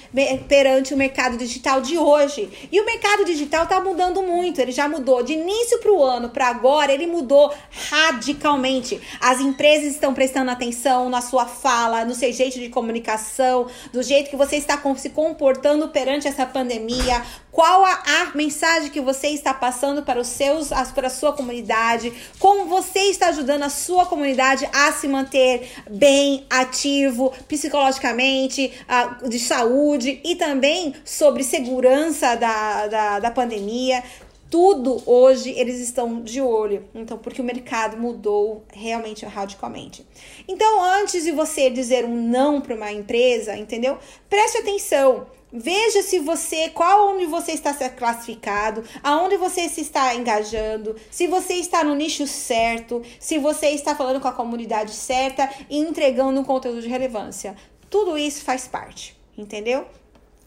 perante 0.48 0.94
o 0.94 0.98
mercado 0.98 1.38
digital 1.38 1.82
de 1.82 1.98
hoje. 1.98 2.50
E 2.72 2.80
o 2.80 2.86
mercado 2.86 3.26
digital 3.26 3.68
tá 3.68 3.80
mudando 3.80 4.22
muito, 4.22 4.60
ele 4.60 4.72
já 4.72 4.88
mudou 4.88 5.24
de 5.24 5.34
início 5.34 5.80
para 5.80 5.92
o 5.92 6.04
ano 6.04 6.30
para 6.30 6.48
agora, 6.48 6.92
ele 6.92 7.08
mudou 7.08 7.54
radicalmente. 7.90 9.00
As 9.20 9.40
empresas 9.40 9.94
estão 9.94 10.14
prestando 10.14 10.52
atenção 10.52 11.10
na 11.10 11.22
sua 11.22 11.46
fala, 11.46 12.06
no 12.06 12.16
seu 12.16 12.32
jeito 12.32 12.60
de 12.60 12.70
comunicação, 12.70 13.68
do 13.92 14.02
jeito 14.02 14.30
que 14.30 14.36
você 14.36 14.58
está 14.58 14.82
se 14.96 15.10
comportando 15.10 15.88
perante 15.90 16.28
essa 16.28 16.46
pandemia 16.46 17.24
qual 17.56 17.86
a, 17.86 17.94
a, 17.94 18.36
mensagem 18.36 18.90
que 18.90 19.00
você 19.00 19.30
está 19.30 19.54
passando 19.54 20.04
para 20.04 20.20
os 20.20 20.28
seus, 20.28 20.72
para 20.94 21.08
a 21.08 21.10
sua 21.10 21.32
comunidade, 21.32 22.12
como 22.38 22.66
você 22.66 23.00
está 23.00 23.30
ajudando 23.30 23.64
a 23.64 23.70
sua 23.70 24.06
comunidade 24.06 24.70
a 24.74 24.92
se 24.92 25.08
manter 25.08 25.72
bem, 25.90 26.46
ativo, 26.50 27.32
psicologicamente, 27.48 28.74
de 29.30 29.40
saúde 29.40 30.20
e 30.22 30.36
também 30.36 30.94
sobre 31.06 31.46
segurança 31.46 32.36
da, 32.36 32.88
da, 32.88 33.20
da 33.20 33.32
pandemia 33.32 34.04
tudo 34.48 35.02
hoje 35.06 35.50
eles 35.58 35.80
estão 35.80 36.22
de 36.22 36.40
olho. 36.40 36.88
Então, 36.94 37.18
porque 37.18 37.42
o 37.42 37.44
mercado 37.44 37.98
mudou 37.98 38.64
realmente 38.72 39.26
radicalmente. 39.26 40.06
Então, 40.48 40.82
antes 40.82 41.24
de 41.24 41.32
você 41.32 41.70
dizer 41.70 42.06
um 42.06 42.16
não 42.16 42.62
para 42.62 42.76
uma 42.76 42.92
empresa, 42.92 43.58
entendeu? 43.58 43.98
Preste 44.30 44.60
atenção. 44.60 45.26
Veja 45.58 46.04
se 46.04 46.20
você, 46.20 46.70
qual 46.70 47.16
onde 47.16 47.26
você 47.26 47.54
está 47.54 47.74
classificado, 47.90 48.84
aonde 49.02 49.38
você 49.38 49.70
se 49.70 49.80
está 49.80 50.14
engajando, 50.14 50.98
se 51.10 51.28
você 51.28 51.54
está 51.54 51.82
no 51.82 51.96
nicho 51.96 52.28
certo, 52.28 53.02
se 53.22 53.40
você 53.40 53.68
está 53.68 53.96
falando 53.96 54.20
com 54.20 54.28
a 54.28 54.34
comunidade 54.34 54.92
certa 54.92 55.50
e 55.70 55.78
entregando 55.78 56.42
um 56.42 56.44
conteúdo 56.44 56.82
de 56.82 56.90
relevância. 56.90 57.56
Tudo 57.90 58.18
isso 58.18 58.44
faz 58.44 58.68
parte, 58.68 59.16
entendeu? 59.38 59.86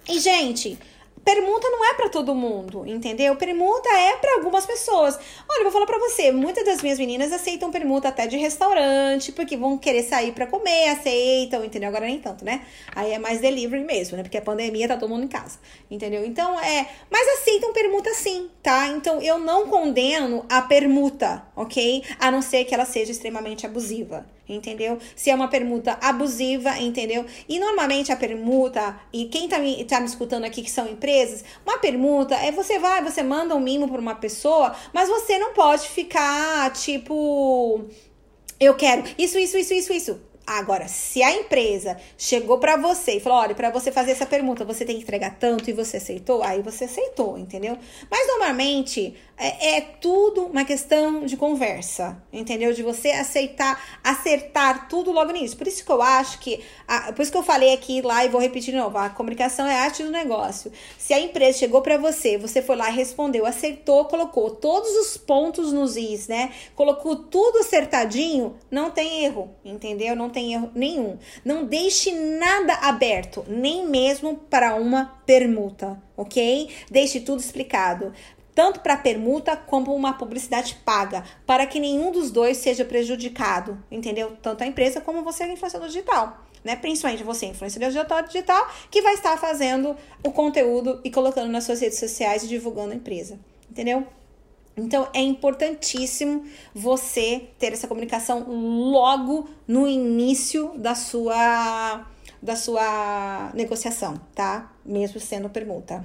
E 0.07 0.21
gente, 0.21 0.79
permuta 1.25 1.69
não 1.71 1.85
é 1.85 1.95
para 1.95 2.09
todo 2.09 2.35
mundo, 2.35 2.87
entendeu? 2.87 3.37
Permuta 3.37 3.89
é 3.91 4.17
para 4.17 4.37
algumas 4.37 4.67
pessoas. 4.67 5.19
Olha, 5.49 5.61
eu 5.61 5.63
vou 5.65 5.73
falar 5.73 5.87
para 5.87 5.99
você, 5.99 6.33
muitas 6.33 6.65
das 6.65 6.83
minhas 6.83 6.99
meninas 6.99 7.33
aceitam 7.33 7.71
permuta 7.71 8.09
até 8.09 8.27
de 8.27 8.37
restaurante, 8.37 9.33
porque 9.33 9.57
vão 9.57 9.79
querer 9.79 10.03
sair 10.03 10.33
para 10.33 10.47
comer, 10.47 10.89
aceitam, 10.89 11.65
entendeu? 11.65 11.89
Agora 11.89 12.07
nem 12.07 12.19
tanto, 12.19 12.45
né? 12.45 12.67
Aí 12.95 13.13
é 13.13 13.19
mais 13.19 13.41
delivery 13.41 13.85
mesmo, 13.85 14.17
né? 14.17 14.23
Porque 14.23 14.39
a 14.39 14.43
pandemia 14.43 14.89
tá 14.89 14.97
todo 14.97 15.09
mundo 15.09 15.25
em 15.25 15.29
casa, 15.29 15.59
entendeu? 15.91 16.25
Então 16.25 16.59
é, 16.61 16.89
mas 17.11 17.41
aceitam 17.41 17.73
permuta 17.73 18.13
sim, 18.15 18.51
tá? 18.63 18.89
Então 18.89 19.21
eu 19.21 19.39
não 19.39 19.67
condeno 19.67 20.45
a 20.49 20.63
permuta, 20.63 21.47
OK? 21.55 22.03
A 22.19 22.31
não 22.31 22.43
ser 22.43 22.65
que 22.65 22.75
ela 22.75 22.85
seja 22.85 23.13
extremamente 23.13 23.67
abusiva 23.67 24.27
entendeu? 24.49 24.99
Se 25.15 25.31
é 25.31 25.35
uma 25.35 25.49
permuta 25.49 25.99
abusiva, 26.01 26.79
entendeu? 26.79 27.27
E 27.49 27.59
normalmente 27.59 28.11
a 28.13 28.17
permuta, 28.17 28.99
e 29.13 29.27
quem 29.27 29.49
tá 29.49 29.59
me, 29.59 29.85
tá 29.85 30.01
me 30.01 30.07
escutando 30.07 30.45
aqui 30.45 30.63
que 30.63 30.71
são 30.71 30.89
empresas, 30.89 31.45
uma 31.67 31.79
permuta 31.79 32.35
é 32.37 32.51
você 32.51 32.79
vai, 32.79 33.03
você 33.03 33.23
manda 33.23 33.55
um 33.55 33.61
mimo 33.61 33.89
para 33.89 34.01
uma 34.01 34.15
pessoa, 34.15 34.75
mas 34.93 35.09
você 35.09 35.39
não 35.39 35.53
pode 35.53 35.89
ficar 35.89 36.73
tipo 36.73 37.85
eu 38.61 38.75
quero 38.75 39.05
isso, 39.17 39.39
isso, 39.39 39.57
isso, 39.57 39.73
isso, 39.73 39.93
isso. 39.93 40.28
Agora, 40.49 40.89
se 40.89 41.23
a 41.23 41.31
empresa 41.31 41.99
chegou 42.17 42.57
para 42.57 42.75
você 42.79 43.17
e 43.17 43.21
falou: 43.21 43.39
olha, 43.39 43.55
para 43.55 43.69
você 43.69 43.93
fazer 43.93 44.13
essa 44.13 44.25
pergunta, 44.25 44.65
você 44.65 44.83
tem 44.83 44.97
que 44.97 45.03
entregar 45.03 45.37
tanto 45.39 45.69
e 45.69 45.75
você 45.75 45.99
aceitou, 45.99 46.43
aí 46.43 46.63
você 46.63 46.85
aceitou, 46.85 47.37
entendeu? 47.37 47.77
Mas 48.11 48.27
normalmente 48.27 49.15
é, 49.37 49.77
é, 49.77 49.81
tudo 49.81 50.47
uma 50.47 50.65
questão 50.65 51.27
de 51.27 51.37
conversa, 51.37 52.21
entendeu? 52.33 52.73
De 52.73 52.83
você 52.83 53.11
aceitar, 53.11 54.01
acertar 54.03 54.89
tudo 54.89 55.13
logo 55.13 55.31
nisso. 55.33 55.55
Por 55.55 55.69
isso 55.69 55.85
que 55.85 55.93
eu 55.93 56.01
acho 56.01 56.39
que, 56.39 56.65
a, 56.89 57.13
por 57.13 57.21
isso 57.21 57.31
que 57.31 57.37
eu 57.37 57.43
falei 57.43 57.75
aqui 57.75 58.01
lá 58.01 58.25
e 58.25 58.31
vou 58.31 58.41
repetir 58.41 58.73
de 58.73 58.81
novo: 58.81 58.97
a 58.97 59.11
comunicação 59.11 59.67
é 59.67 59.75
a 59.75 59.83
arte 59.83 60.03
do 60.03 60.11
negócio. 60.11 60.73
Se 60.97 61.13
a 61.13 61.21
empresa 61.21 61.59
chegou 61.59 61.83
para 61.83 61.99
você, 61.99 62.39
você 62.39 62.63
foi 62.63 62.75
lá 62.75 62.91
e 62.91 62.95
respondeu, 62.95 63.45
acertou, 63.45 64.07
colocou 64.07 64.51
todos 64.51 64.91
os 64.97 65.19
pontos 65.19 65.75
nos 65.75 65.95
is, 65.99 66.27
né? 66.27 66.53
Colocou 66.75 67.15
tudo 67.17 67.59
acertadinho, 67.59 68.57
não 68.71 68.91
tem 68.91 69.25
erro, 69.25 69.51
entendeu? 69.63 70.17
Não 70.17 70.31
tem 70.31 70.38
erro 70.39 70.71
nenhum. 70.75 71.19
Não 71.45 71.65
deixe 71.65 72.13
nada 72.13 72.75
aberto, 72.75 73.45
nem 73.49 73.87
mesmo 73.87 74.37
para 74.51 74.75
uma 74.75 75.21
permuta, 75.27 76.01
ok? 76.17 76.71
Deixe 76.91 77.21
tudo 77.21 77.41
explicado 77.41 78.13
tanto 78.59 78.81
para 78.81 78.97
permuta 78.97 79.57
como 79.57 79.95
uma 79.95 80.15
publicidade 80.15 80.75
paga, 80.85 81.23
para 81.47 81.65
que 81.65 81.79
nenhum 81.79 82.11
dos 82.11 82.33
dois 82.33 82.57
seja 82.57 82.85
prejudicado, 82.85 83.81
entendeu? 83.89 84.37
Tanto 84.43 84.65
a 84.65 84.67
empresa 84.67 85.01
como 85.01 85.23
você, 85.23 85.47
influenciador 85.47 85.87
digital. 85.87 86.45
Né? 86.65 86.75
Principalmente 86.75 87.23
você, 87.23 87.47
influenciador 87.47 88.25
digital, 88.25 88.69
que 88.91 89.01
vai 89.01 89.15
estar 89.15 89.39
fazendo 89.39 89.95
o 90.25 90.33
conteúdo 90.33 91.01
e 91.05 91.11
colocando 91.11 91.49
nas 91.53 91.63
suas 91.63 91.81
redes 91.81 92.01
sociais 92.01 92.43
e 92.43 92.49
divulgando 92.49 92.91
a 92.91 92.97
empresa. 92.97 93.39
Entendeu? 93.71 94.05
Então 94.79 95.09
é 95.13 95.21
importantíssimo 95.21 96.45
você 96.75 97.49
ter 97.59 97.73
essa 97.73 97.89
comunicação 97.89 98.45
logo 98.49 99.49
no 99.67 99.87
início 99.87 100.73
da 100.77 100.95
sua 100.95 102.07
da 102.41 102.55
sua 102.55 103.51
negociação, 103.53 104.15
tá? 104.35 104.73
Mesmo 104.85 105.19
sendo 105.19 105.51
permuta. 105.51 106.05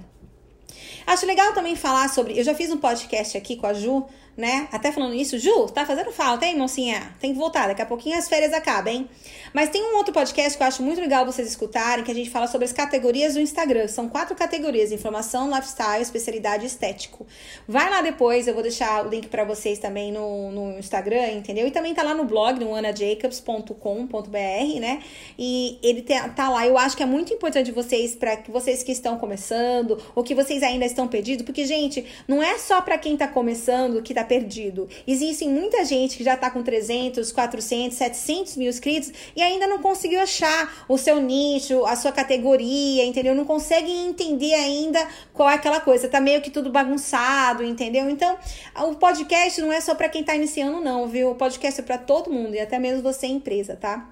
Acho 1.05 1.25
legal 1.25 1.53
também 1.53 1.75
falar 1.75 2.09
sobre. 2.09 2.37
Eu 2.37 2.43
já 2.43 2.55
fiz 2.55 2.71
um 2.71 2.77
podcast 2.77 3.37
aqui 3.37 3.55
com 3.55 3.67
a 3.67 3.73
Ju, 3.73 4.05
né? 4.35 4.67
Até 4.71 4.91
falando 4.91 5.13
isso, 5.13 5.37
Ju, 5.37 5.67
tá 5.67 5.85
fazendo 5.85 6.11
falta, 6.11 6.45
hein, 6.45 6.57
mocinha? 6.57 7.15
Tem 7.19 7.33
que 7.33 7.37
voltar, 7.37 7.67
daqui 7.67 7.81
a 7.81 7.85
pouquinho 7.85 8.17
as 8.17 8.27
férias 8.27 8.53
acabam, 8.53 8.93
hein? 8.93 9.09
Mas 9.53 9.69
tem 9.69 9.83
um 9.83 9.97
outro 9.97 10.11
podcast 10.11 10.57
que 10.57 10.63
eu 10.63 10.67
acho 10.67 10.81
muito 10.81 10.99
legal 10.99 11.25
vocês 11.25 11.47
escutarem, 11.47 12.03
que 12.03 12.11
a 12.11 12.15
gente 12.15 12.31
fala 12.31 12.47
sobre 12.47 12.65
as 12.65 12.73
categorias 12.73 13.35
do 13.35 13.39
Instagram. 13.39 13.87
São 13.87 14.09
quatro 14.09 14.35
categorias: 14.35 14.91
informação, 14.91 15.53
lifestyle, 15.53 16.01
especialidade 16.01 16.63
e 16.63 16.67
estético. 16.67 17.27
Vai 17.67 17.89
lá 17.89 18.01
depois, 18.01 18.47
eu 18.47 18.55
vou 18.55 18.63
deixar 18.63 19.05
o 19.05 19.09
link 19.09 19.27
para 19.27 19.43
vocês 19.43 19.77
também 19.77 20.11
no, 20.11 20.51
no 20.51 20.79
Instagram, 20.79 21.33
entendeu? 21.33 21.67
E 21.67 21.71
também 21.71 21.93
tá 21.93 22.01
lá 22.01 22.15
no 22.15 22.25
blog, 22.25 22.59
no 22.59 22.73
anajacobs.com.br, 22.73 24.79
né? 24.79 25.03
E 25.37 25.77
ele 25.83 26.01
tá, 26.01 26.29
tá 26.29 26.49
lá. 26.49 26.65
Eu 26.65 26.77
acho 26.77 26.97
que 26.97 27.03
é 27.03 27.05
muito 27.05 27.31
importante 27.31 27.71
vocês, 27.71 28.15
para 28.15 28.39
vocês 28.49 28.81
que 28.81 28.91
estão 28.91 29.19
começando, 29.19 30.01
ou 30.15 30.23
que 30.23 30.33
vocês 30.33 30.63
ainda 30.63 30.85
estão 30.85 31.07
perdidos, 31.07 31.45
porque, 31.45 31.63
gente, 31.65 32.03
não 32.27 32.41
é 32.41 32.57
só 32.57 32.81
para 32.81 32.97
quem 32.97 33.15
tá 33.15 33.27
começando 33.27 34.01
que 34.01 34.15
tá 34.15 34.22
perdido. 34.23 34.87
Existem 35.07 35.49
muita 35.49 35.83
gente 35.85 36.17
que 36.17 36.23
já 36.23 36.35
tá 36.35 36.49
com 36.49 36.63
300, 36.63 37.31
400, 37.31 37.97
700 37.97 38.57
mil 38.57 38.69
inscritos 38.69 39.11
e 39.35 39.41
ainda 39.41 39.67
não 39.67 39.79
conseguiu 39.79 40.19
achar 40.19 40.85
o 40.87 40.97
seu 40.97 41.21
nicho, 41.21 41.85
a 41.85 41.95
sua 41.95 42.11
categoria, 42.11 43.05
entendeu? 43.05 43.35
Não 43.35 43.45
consegue 43.45 43.91
entender 43.91 44.53
ainda 44.53 45.05
qual 45.33 45.49
é 45.49 45.55
aquela 45.55 45.79
coisa. 45.79 46.07
Tá 46.07 46.19
meio 46.19 46.41
que 46.41 46.49
tudo 46.49 46.71
bagunçado, 46.71 47.63
entendeu? 47.63 48.09
Então, 48.09 48.37
o 48.81 48.95
podcast 48.95 49.61
não 49.61 49.71
é 49.71 49.81
só 49.81 49.95
para 49.95 50.09
quem 50.09 50.23
tá 50.23 50.35
iniciando, 50.35 50.81
não, 50.81 51.07
viu? 51.07 51.31
O 51.31 51.35
podcast 51.35 51.79
é 51.79 51.83
para 51.83 51.97
todo 51.97 52.31
mundo 52.31 52.55
e 52.55 52.59
até 52.59 52.79
mesmo 52.79 53.01
você, 53.01 53.27
empresa, 53.27 53.75
tá? 53.75 54.09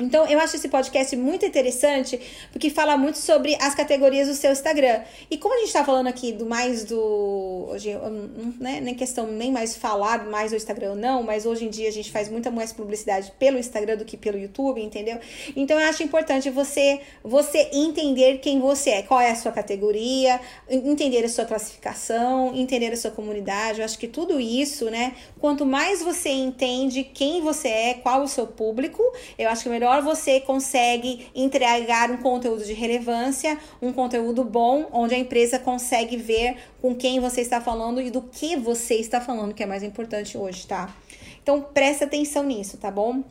Então, 0.00 0.26
eu 0.26 0.40
acho 0.40 0.56
esse 0.56 0.68
podcast 0.68 1.14
muito 1.16 1.44
interessante, 1.44 2.18
porque 2.50 2.70
fala 2.70 2.96
muito 2.96 3.18
sobre 3.18 3.56
as 3.60 3.74
categorias 3.74 4.26
do 4.26 4.34
seu 4.34 4.50
Instagram. 4.50 5.02
E 5.30 5.36
como 5.36 5.54
a 5.54 5.58
gente 5.58 5.72
tá 5.72 5.84
falando 5.84 6.06
aqui 6.06 6.32
do 6.32 6.46
mais 6.46 6.84
do. 6.84 7.68
Hoje, 7.70 7.90
né, 8.58 8.80
nem 8.80 8.94
questão 8.94 9.26
nem 9.26 9.52
mais 9.52 9.76
falar 9.76 10.24
mais 10.26 10.50
do 10.50 10.56
Instagram 10.56 10.90
ou 10.90 10.96
não, 10.96 11.22
mas 11.22 11.44
hoje 11.44 11.66
em 11.66 11.68
dia 11.68 11.88
a 11.88 11.92
gente 11.92 12.10
faz 12.10 12.28
muita 12.28 12.50
mais 12.50 12.72
publicidade 12.72 13.32
pelo 13.38 13.58
Instagram 13.58 13.96
do 13.96 14.04
que 14.04 14.16
pelo 14.16 14.38
YouTube, 14.38 14.82
entendeu? 14.82 15.18
Então, 15.54 15.78
eu 15.78 15.86
acho 15.86 16.02
importante 16.02 16.48
você, 16.48 17.00
você 17.22 17.68
entender 17.72 18.38
quem 18.38 18.60
você 18.60 18.90
é, 18.90 19.02
qual 19.02 19.20
é 19.20 19.30
a 19.30 19.36
sua 19.36 19.52
categoria, 19.52 20.40
entender 20.70 21.24
a 21.24 21.28
sua 21.28 21.44
classificação, 21.44 22.56
entender 22.56 22.92
a 22.92 22.96
sua 22.96 23.10
comunidade. 23.10 23.80
Eu 23.80 23.84
acho 23.84 23.98
que 23.98 24.08
tudo 24.08 24.40
isso, 24.40 24.86
né? 24.86 25.14
Quanto 25.38 25.66
mais 25.66 26.02
você 26.02 26.30
entende 26.30 27.04
quem 27.04 27.42
você 27.42 27.68
é, 27.68 27.94
qual 27.94 28.22
o 28.22 28.28
seu 28.28 28.46
público, 28.46 29.02
eu 29.38 29.48
acho 29.48 29.64
que 29.64 29.68
melhor 29.68 29.81
melhor 29.82 30.00
você 30.00 30.38
consegue 30.38 31.26
entregar 31.34 32.08
um 32.08 32.18
conteúdo 32.18 32.64
de 32.64 32.72
relevância, 32.72 33.58
um 33.80 33.92
conteúdo 33.92 34.44
bom, 34.44 34.88
onde 34.92 35.12
a 35.12 35.18
empresa 35.18 35.58
consegue 35.58 36.16
ver 36.16 36.56
com 36.80 36.94
quem 36.94 37.18
você 37.18 37.40
está 37.40 37.60
falando 37.60 38.00
e 38.00 38.08
do 38.08 38.22
que 38.22 38.54
você 38.54 38.94
está 38.94 39.20
falando, 39.20 39.52
que 39.52 39.60
é 39.60 39.66
mais 39.66 39.82
importante 39.82 40.38
hoje, 40.38 40.68
tá? 40.68 40.94
Então 41.42 41.60
presta 41.60 42.04
atenção 42.04 42.44
nisso, 42.44 42.76
tá 42.78 42.92
bom? 42.92 43.24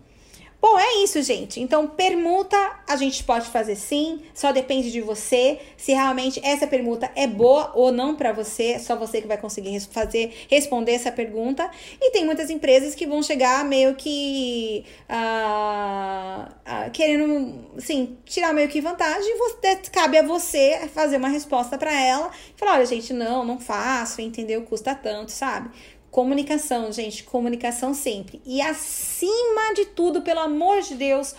Bom, 0.61 0.77
é 0.77 1.03
isso, 1.03 1.19
gente. 1.23 1.59
Então, 1.59 1.87
permuta 1.87 2.55
a 2.87 2.95
gente 2.95 3.23
pode 3.23 3.47
fazer 3.49 3.75
sim, 3.75 4.21
só 4.31 4.51
depende 4.51 4.91
de 4.91 5.01
você. 5.01 5.59
Se 5.75 5.91
realmente 5.91 6.39
essa 6.43 6.67
permuta 6.67 7.09
é 7.15 7.25
boa 7.25 7.71
ou 7.73 7.91
não 7.91 8.15
para 8.15 8.31
você, 8.31 8.77
só 8.77 8.95
você 8.95 9.21
que 9.21 9.27
vai 9.27 9.39
conseguir 9.39 9.79
fazer, 9.79 10.45
responder 10.47 10.91
essa 10.91 11.11
pergunta. 11.11 11.67
E 11.99 12.11
tem 12.11 12.23
muitas 12.25 12.51
empresas 12.51 12.93
que 12.93 13.07
vão 13.07 13.23
chegar 13.23 13.65
meio 13.65 13.95
que 13.95 14.85
uh, 15.09 16.43
uh, 16.43 16.91
querendo, 16.91 17.65
assim, 17.75 18.15
tirar 18.23 18.53
meio 18.53 18.69
que 18.69 18.79
vantagem. 18.79 19.35
Você, 19.39 19.77
cabe 19.91 20.19
a 20.19 20.21
você 20.21 20.87
fazer 20.93 21.17
uma 21.17 21.29
resposta 21.29 21.75
para 21.75 21.91
ela 21.91 22.29
e 22.55 22.59
falar: 22.59 22.73
olha, 22.73 22.85
gente, 22.85 23.13
não, 23.13 23.43
não 23.43 23.59
faço, 23.59 24.21
entendeu? 24.21 24.61
Custa 24.61 24.93
tanto, 24.93 25.31
sabe? 25.31 25.71
Comunicação, 26.11 26.91
gente, 26.91 27.23
comunicação 27.23 27.93
sempre. 27.93 28.41
E 28.45 28.61
acima 28.61 29.73
de 29.73 29.85
tudo, 29.85 30.21
pelo 30.21 30.41
amor 30.41 30.81
de 30.81 30.95
Deus, 30.95 31.33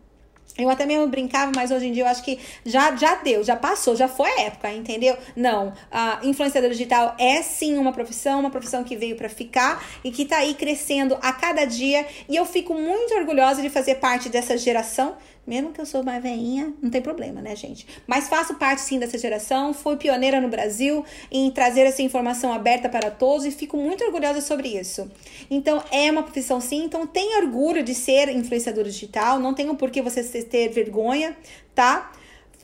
Eu 0.58 0.68
até 0.68 0.84
mesmo 0.84 1.06
brincava, 1.06 1.52
mas 1.54 1.70
hoje 1.70 1.86
em 1.86 1.92
dia 1.92 2.02
eu 2.02 2.06
acho 2.06 2.22
que 2.22 2.38
já, 2.64 2.94
já 2.96 3.16
deu, 3.16 3.42
já 3.42 3.56
passou, 3.56 3.96
já 3.96 4.08
foi 4.08 4.28
a 4.30 4.40
época, 4.42 4.72
entendeu? 4.72 5.16
Não, 5.34 5.72
a 5.90 6.20
influenciadora 6.22 6.72
digital 6.72 7.14
é 7.18 7.42
sim 7.42 7.76
uma 7.78 7.92
profissão, 7.92 8.40
uma 8.40 8.50
profissão 8.50 8.84
que 8.84 8.96
veio 8.96 9.16
para 9.16 9.28
ficar 9.28 9.84
e 10.04 10.10
que 10.10 10.24
tá 10.24 10.38
aí 10.38 10.54
crescendo 10.54 11.16
a 11.22 11.32
cada 11.32 11.64
dia. 11.64 12.06
E 12.28 12.36
eu 12.36 12.44
fico 12.44 12.74
muito 12.74 13.14
orgulhosa 13.14 13.62
de 13.62 13.70
fazer 13.70 13.96
parte 13.96 14.28
dessa 14.28 14.56
geração 14.56 15.16
mesmo 15.50 15.72
que 15.72 15.80
eu 15.80 15.84
sou 15.84 16.04
mais 16.04 16.22
veinha, 16.22 16.72
não 16.80 16.88
tem 16.88 17.02
problema, 17.02 17.42
né, 17.42 17.56
gente? 17.56 17.84
Mas 18.06 18.28
faço 18.28 18.54
parte 18.54 18.82
sim 18.82 19.00
dessa 19.00 19.18
geração, 19.18 19.74
fui 19.74 19.96
pioneira 19.96 20.40
no 20.40 20.48
Brasil 20.48 21.04
em 21.28 21.50
trazer 21.50 21.80
essa 21.80 22.00
informação 22.02 22.52
aberta 22.52 22.88
para 22.88 23.10
todos 23.10 23.44
e 23.44 23.50
fico 23.50 23.76
muito 23.76 24.04
orgulhosa 24.04 24.40
sobre 24.40 24.68
isso. 24.68 25.10
Então, 25.50 25.82
é 25.90 26.08
uma 26.08 26.22
profissão 26.22 26.60
sim, 26.60 26.84
então 26.84 27.04
tenha 27.04 27.42
orgulho 27.42 27.82
de 27.82 27.96
ser 27.96 28.28
influenciadora 28.28 28.88
digital, 28.88 29.40
não 29.40 29.52
tenho 29.52 29.74
por 29.74 29.90
que 29.90 30.00
você 30.00 30.22
ter 30.22 30.68
vergonha, 30.68 31.36
tá? 31.74 32.12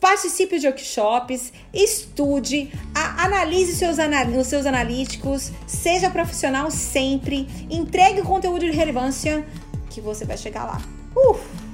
Participe 0.01 0.61
de 0.61 0.68
workshops, 0.68 1.53
estude, 1.75 2.70
analise 2.94 3.75
seus 3.75 3.96
os 4.38 4.46
seus 4.46 4.64
analíticos, 4.64 5.51
seja 5.66 6.09
profissional 6.09 6.70
sempre, 6.70 7.49
entregue 7.68 8.22
conteúdo 8.22 8.61
de 8.61 8.70
relevância 8.70 9.44
que 9.90 10.01
você 10.01 10.25
vai 10.25 10.38
chegar 10.38 10.64
lá. 10.66 10.81
Uf! 11.16 11.65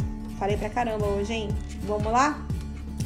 Falei 0.43 0.57
pra 0.57 0.69
caramba 0.69 1.07
hoje, 1.07 1.33
hein? 1.33 1.49
Vamos 1.85 2.13
lá? 2.13 2.45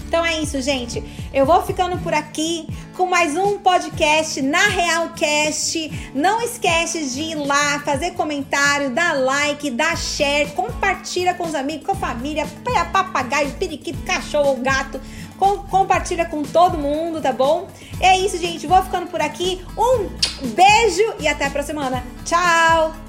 Então 0.09 0.25
é 0.25 0.41
isso, 0.41 0.59
gente. 0.63 1.05
Eu 1.35 1.45
vou 1.45 1.61
ficando 1.61 1.99
por 1.99 2.15
aqui 2.15 2.67
com 2.97 3.05
mais 3.05 3.37
um 3.37 3.59
podcast 3.59 4.41
na 4.41 4.67
Realcast. 4.69 6.13
Não 6.15 6.41
esquece 6.41 7.11
de 7.11 7.21
ir 7.21 7.35
lá, 7.35 7.79
fazer 7.81 8.13
comentário, 8.13 8.89
dar 8.89 9.13
like, 9.13 9.71
dar 9.71 9.99
share, 9.99 10.51
compartilha 10.53 11.35
com 11.35 11.45
os 11.45 11.55
amigos, 11.55 11.85
com 11.85 11.93
a 11.93 11.97
família, 11.97 12.49
papagaio, 12.91 13.53
periquito, 13.59 13.99
cachorro 14.07 14.57
gato. 14.63 14.99
Com, 15.37 15.59
compartilha 15.59 16.25
com 16.25 16.43
todo 16.43 16.79
mundo, 16.79 17.21
tá 17.21 17.35
bom? 17.35 17.69
É 18.01 18.17
isso, 18.19 18.39
gente. 18.39 18.67
Vou 18.67 18.83
ficando 18.83 19.09
por 19.09 19.21
aqui. 19.21 19.63
Um 19.77 20.09
beijo 20.55 21.17
e 21.21 21.29
até 21.29 21.45
a 21.45 21.51
próxima 21.51 21.85
semana. 21.85 22.03
Tchau! 22.25 23.06